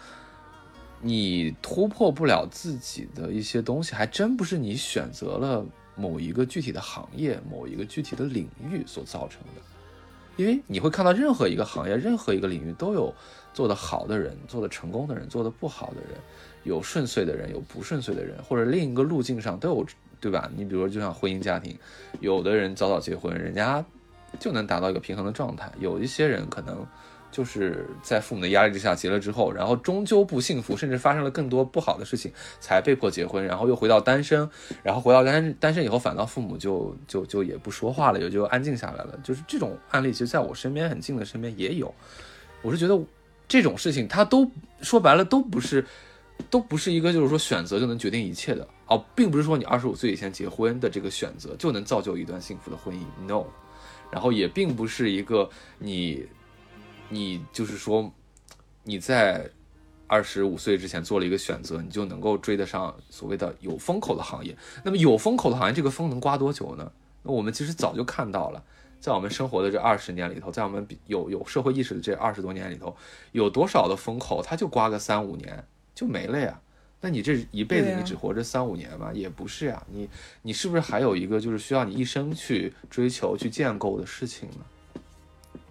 [1.00, 5.64] 你突破不了自己的一些东西，还真不是你选择了
[5.96, 9.62] 某一个具体的行业、某一个具体的领域所造成的。
[10.36, 13.14] 因为你会看到任何一个行业、任何一个领域都有。
[13.54, 16.18] 做得好的人，做得成功的人，做得不好的人，
[16.64, 19.86] 有顺遂的人，有不顺遂的人，或者另一个路径上都有，
[20.20, 20.50] 对吧？
[20.56, 21.78] 你比如说，就像婚姻家庭，
[22.20, 23.82] 有的人早早结婚，人家
[24.40, 26.84] 就能达到一个平衡的状态；有一些人可能
[27.30, 34.48] 就是在父母的压力之下结了之后，然后终究不幸福，甚至发生了更多不好的事情，才被迫结婚，然后又回到单身，
[34.82, 39.16] 然后回到单单身以后，反倒父母就就就也不说话了，也就安静下来了。
[39.22, 41.94] 就是这种案例，其实在我身边很近的身边也有。
[42.60, 42.98] 我是觉得。
[43.46, 45.86] 这种事情，它都说白了都不是，
[46.50, 53.44] 都不是一个就是说选择就能决定一切的哦，并不是说你二十五岁以前结婚的这个选择就能造就一段幸福的婚姻，no，
[54.10, 56.26] 然后也并不是一个你，
[57.08, 58.12] 你就是说
[58.82, 59.48] 你在
[60.06, 64.56] 二十五岁之前做了一个选择，你就能够追得上所谓的有风口的行业。
[64.84, 66.90] 那么有风口的行业，这个风能刮多久呢？
[67.22, 68.62] 那我们其实早就看到了。
[69.04, 72.96] 在我们生活的这二十年里头，在我们有有社会意识的这二十多年里头，
[73.32, 75.62] 有多少的风口，它就刮个三五年
[75.94, 76.58] 就没了呀？
[77.02, 79.12] 那你这一辈子你只活着三五年吗？
[79.12, 80.08] 也不是呀，你
[80.40, 85.00] 你是不是还有一个就是需要你一生去追求、去建构的事情呢？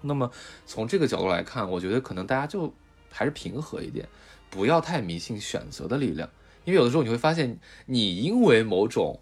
[0.02, 0.30] 那么
[0.68, 2.72] 从这个角度来看，我觉得可能大家就
[3.10, 4.08] 还是平和一点，
[4.52, 6.30] 不要太迷信选择的力量，
[6.66, 9.20] 因为有的时候你会发现，你因为某种。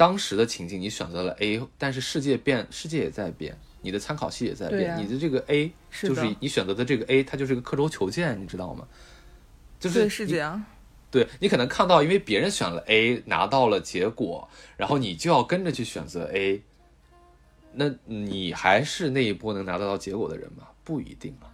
[0.00, 8.88] 当时的情境，你选择了 A，但是世界变，世界也在变，你的参考系也在变，你的这个 A 就是你选择的这个 A，它就是一个刻舟求剑，你知道吗？
[9.78, 10.64] 就是是这样。
[11.10, 14.48] 对你可能看到，因为别人选了 A 拿到了结果，
[14.78, 16.62] 然后你就要跟着去选择 A，
[17.74, 20.66] 那你还是那一波能拿得到结果的人吗？
[20.82, 21.52] 不一定啊。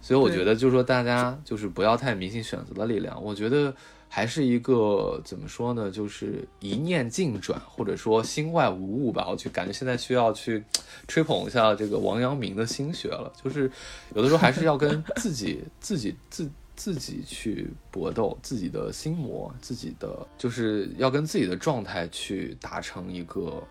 [0.00, 3.20] 所以我觉得，就是说大家就是不要太迷信选择的力量。
[3.20, 3.74] 我觉得。
[4.12, 5.88] 还是一个怎么说呢？
[5.88, 9.28] 就是一念境转，或者说心外无物吧。
[9.30, 10.64] 我就感觉现在需要去
[11.06, 13.32] 吹捧一下这个王阳明的心学了。
[13.40, 13.70] 就是
[14.12, 23.62] 有的时候还是要跟自己、自己、自自己去搏斗，自己的心魔，自己的就是要跟自己的状态去达成一个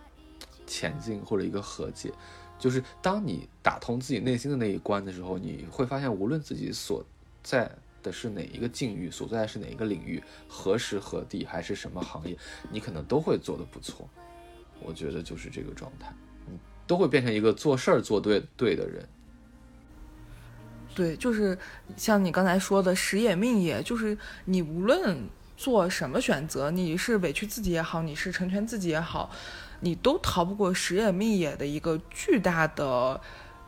[0.66, 2.14] 前进或者一个和解。
[2.58, 7.04] 就是当你打通自己内心的那一关的时候，你会发现，无论自己所
[7.44, 7.70] 在。
[8.02, 12.38] 的是哪一个境遇，所在是哪一个领域，何时何地，还是什么行业，
[12.72, 14.10] 你可能都会做得不错。
[14.82, 16.14] 我觉得就是这个状态，
[16.48, 19.08] 你都会变成一个做事儿做对对的人。
[20.96, 21.58] 对，就是
[21.96, 25.18] 像你刚才说的，时也命也，就是你无论
[25.56, 29.30] 做什么选择，你是委屈自己也好，你是成全自己也好，
[29.82, 33.22] 你都逃不过时也命也的一个巨大的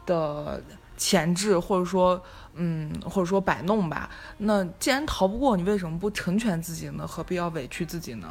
[0.06, 0.64] 的
[1.02, 2.22] 前置，或者说。
[2.54, 4.10] 嗯，或者说摆弄吧。
[4.38, 7.08] 那既然逃不过，你为什么不成全自己呢？
[7.08, 8.28] 何必要委屈自己呢？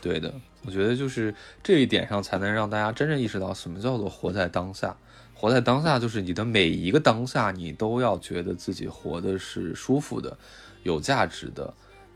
[0.00, 0.32] 对的，
[0.64, 4.96] 我觉得就是这一点上，才能让大家真正意识到什么叫做活在当下。
[5.34, 10.38] 活在当下，就是你的每一个当下，你都要觉得自己活的是舒服的、
[10.84, 11.74] 有价值的，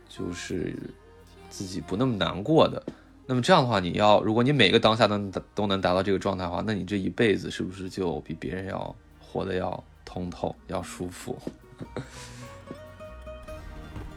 [0.09, 0.73] 就是
[1.51, 2.81] 自己不那么难过的。
[3.27, 5.19] 那么这样的话，你要如果你每个当下都
[5.53, 8.95] 都能达到这个状态的话，那你这一辈子是不是就比别人要
[9.31, 9.85] 活得要？
[10.11, 11.37] 通透要舒服，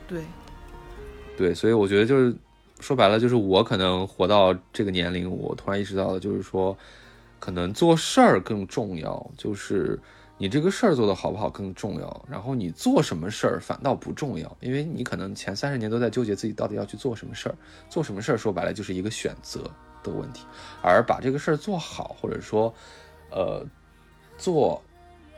[0.08, 0.24] 对，
[1.36, 2.34] 对，所以我觉得就是
[2.80, 6.76] 说白了，就是我可能活到这个年龄，我突然意识到了，就是说，
[7.42, 10.00] 可能做事儿更重要，就是
[10.38, 17.56] 你这个事儿做的好不好更重要，然后你做什么事儿反倒不重要，因为你可能前三十年都在纠结自己到底要去做什么事儿，
[17.90, 19.70] 做什么事儿说白了就是一个选择
[20.02, 20.46] 的问题，
[20.82, 22.74] 而把这个事儿做好，或者说，
[23.30, 23.66] 呃，
[24.38, 24.82] 做。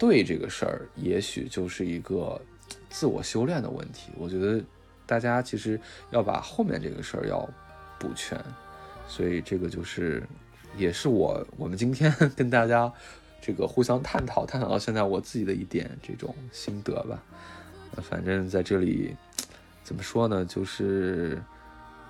[0.03, 2.39] 对这个事儿，也许就是一个
[2.89, 4.11] 自我修炼的问题。
[4.17, 4.61] 我觉得
[5.05, 5.79] 大家其实
[6.11, 7.49] 要把后面这个事儿要
[7.97, 8.37] 补全，
[9.07, 10.21] 所以这个就是
[10.75, 12.91] 也是我我们今天 跟大家
[13.41, 17.23] 这个互相探讨探讨到现在我自己的一点这种心得吧。
[18.01, 19.15] 反正在这里
[19.85, 21.41] 怎么说呢，就是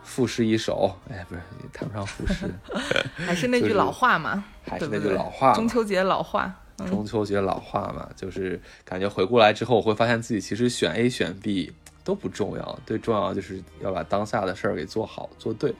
[0.03, 1.41] 赋诗一首，哎，不是
[1.71, 2.51] 谈不上赋诗，
[3.23, 6.59] 还是那句老话嘛，还是那句老话，中秋节老话。
[6.87, 11.71] 中秋节老话嘛，就是感觉回过来之后，我会发现自己其实选 A 选 B
[12.03, 15.73] 都不重要，最重要就是要把当下的事儿给做好做对。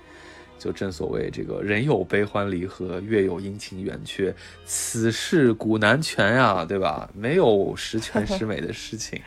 [0.60, 4.34] 就正所谓这个人有悲欢离合，月有阴晴圆缺，
[4.66, 7.10] 此事古难全呀，对吧？
[7.14, 9.22] 没有十全 十美的事情。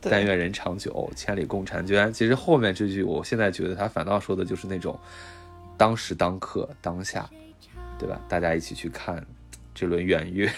[0.00, 2.10] 但愿人长久，千里共婵娟。
[2.10, 4.98] 其实后面这句，我现在觉得他反倒说的就是那种
[5.76, 7.28] 当时当刻当下，
[7.98, 8.18] 对吧？
[8.26, 9.22] 大家一起去看
[9.74, 10.50] 这轮圆月。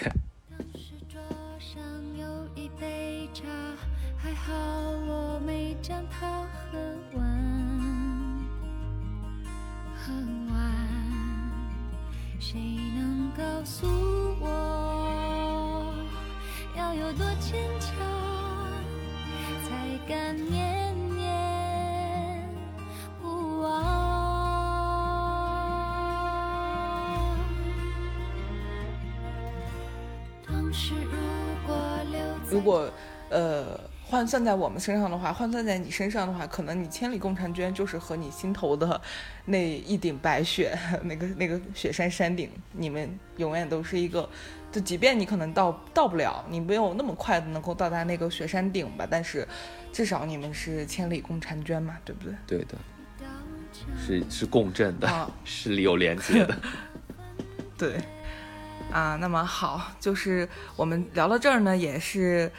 [13.65, 13.87] 诉
[14.39, 15.95] 我，
[16.75, 17.95] 要有多坚强，
[19.63, 22.49] 才敢念念
[23.21, 23.71] 不忘？
[30.45, 31.11] 当时如
[31.65, 31.75] 果
[32.11, 32.89] 留如果
[33.29, 33.79] 呃
[34.13, 39.01] 换算在我们身上的话，换算在你身上的话，可能你千里共婵娟就是和你心头的
[39.45, 44.29] 那一顶白雪， 那个那个雪山山顶，你们永远都是一个。
[44.71, 49.47] 就即便你可能到到不了，你没有那么快的能够到达那个雪山顶吧，但是
[49.91, 52.35] 至少你们是千里共婵娟嘛，对不对？
[52.45, 52.75] 对的，
[53.97, 56.55] 是是共振的，啊 是有连接的。
[57.75, 57.99] 对，
[58.91, 62.51] 啊，那么好，就是我们聊到这儿呢，也是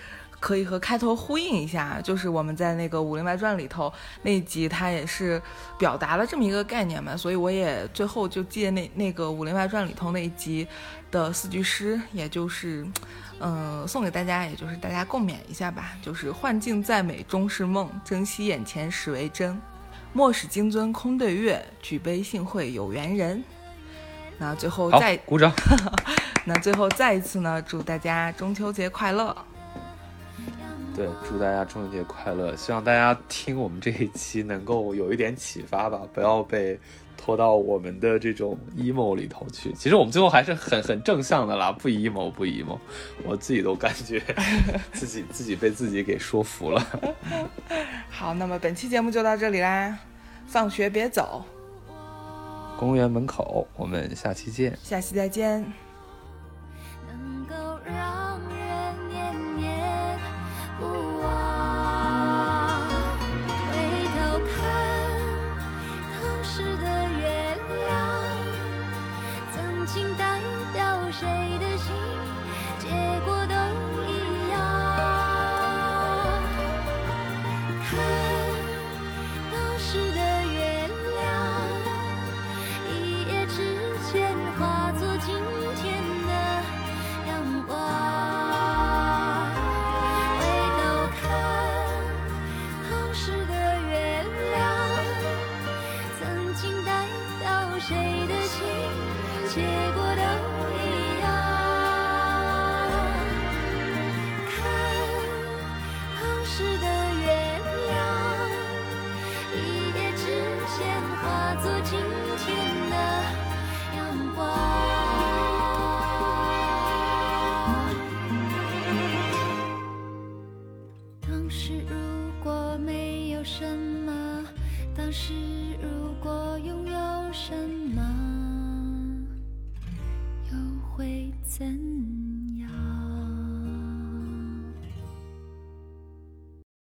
[0.45, 3.91] 可以和开头呼应一下，就是我们在那个《武林外传》里头
[4.21, 5.41] 那一集，它也是
[5.79, 10.69] 表达了这么一个概念嘛，所以我也最后就借那那个《武林外传》里头那一集
[11.11, 12.87] 的四句诗，也就是。
[13.41, 15.97] 嗯，送给大家，也就是大家共勉一下吧。
[16.01, 19.61] 就是幻境再美终是梦，珍惜眼前实为真。
[20.13, 23.43] 莫使金樽空对月，举杯幸会有缘人。
[24.39, 25.53] 那最后再，鼓掌。
[26.47, 29.37] 那最后再一次呢，祝大家中秋节快乐！
[30.95, 32.55] 对，祝大家中秋节快乐！
[32.55, 36.79] 希望大家听我们这一期能够有一点启发吧，不要被
[37.17, 39.73] 拖到我们的这种 emo 里头去。
[39.73, 42.79] 其实我们最后还是很很正向的啦，不 emo 不 emo，
[43.25, 44.23] 我自己都感觉
[44.95, 46.81] 自己自己被自己给说服了。
[48.09, 49.99] 好，那么本期节目就到这里啦，
[50.47, 51.45] 放学别走，
[52.79, 54.79] 公园门口，我们下期见。
[54.81, 55.61] 下期再见。
[57.09, 58.24] 能够让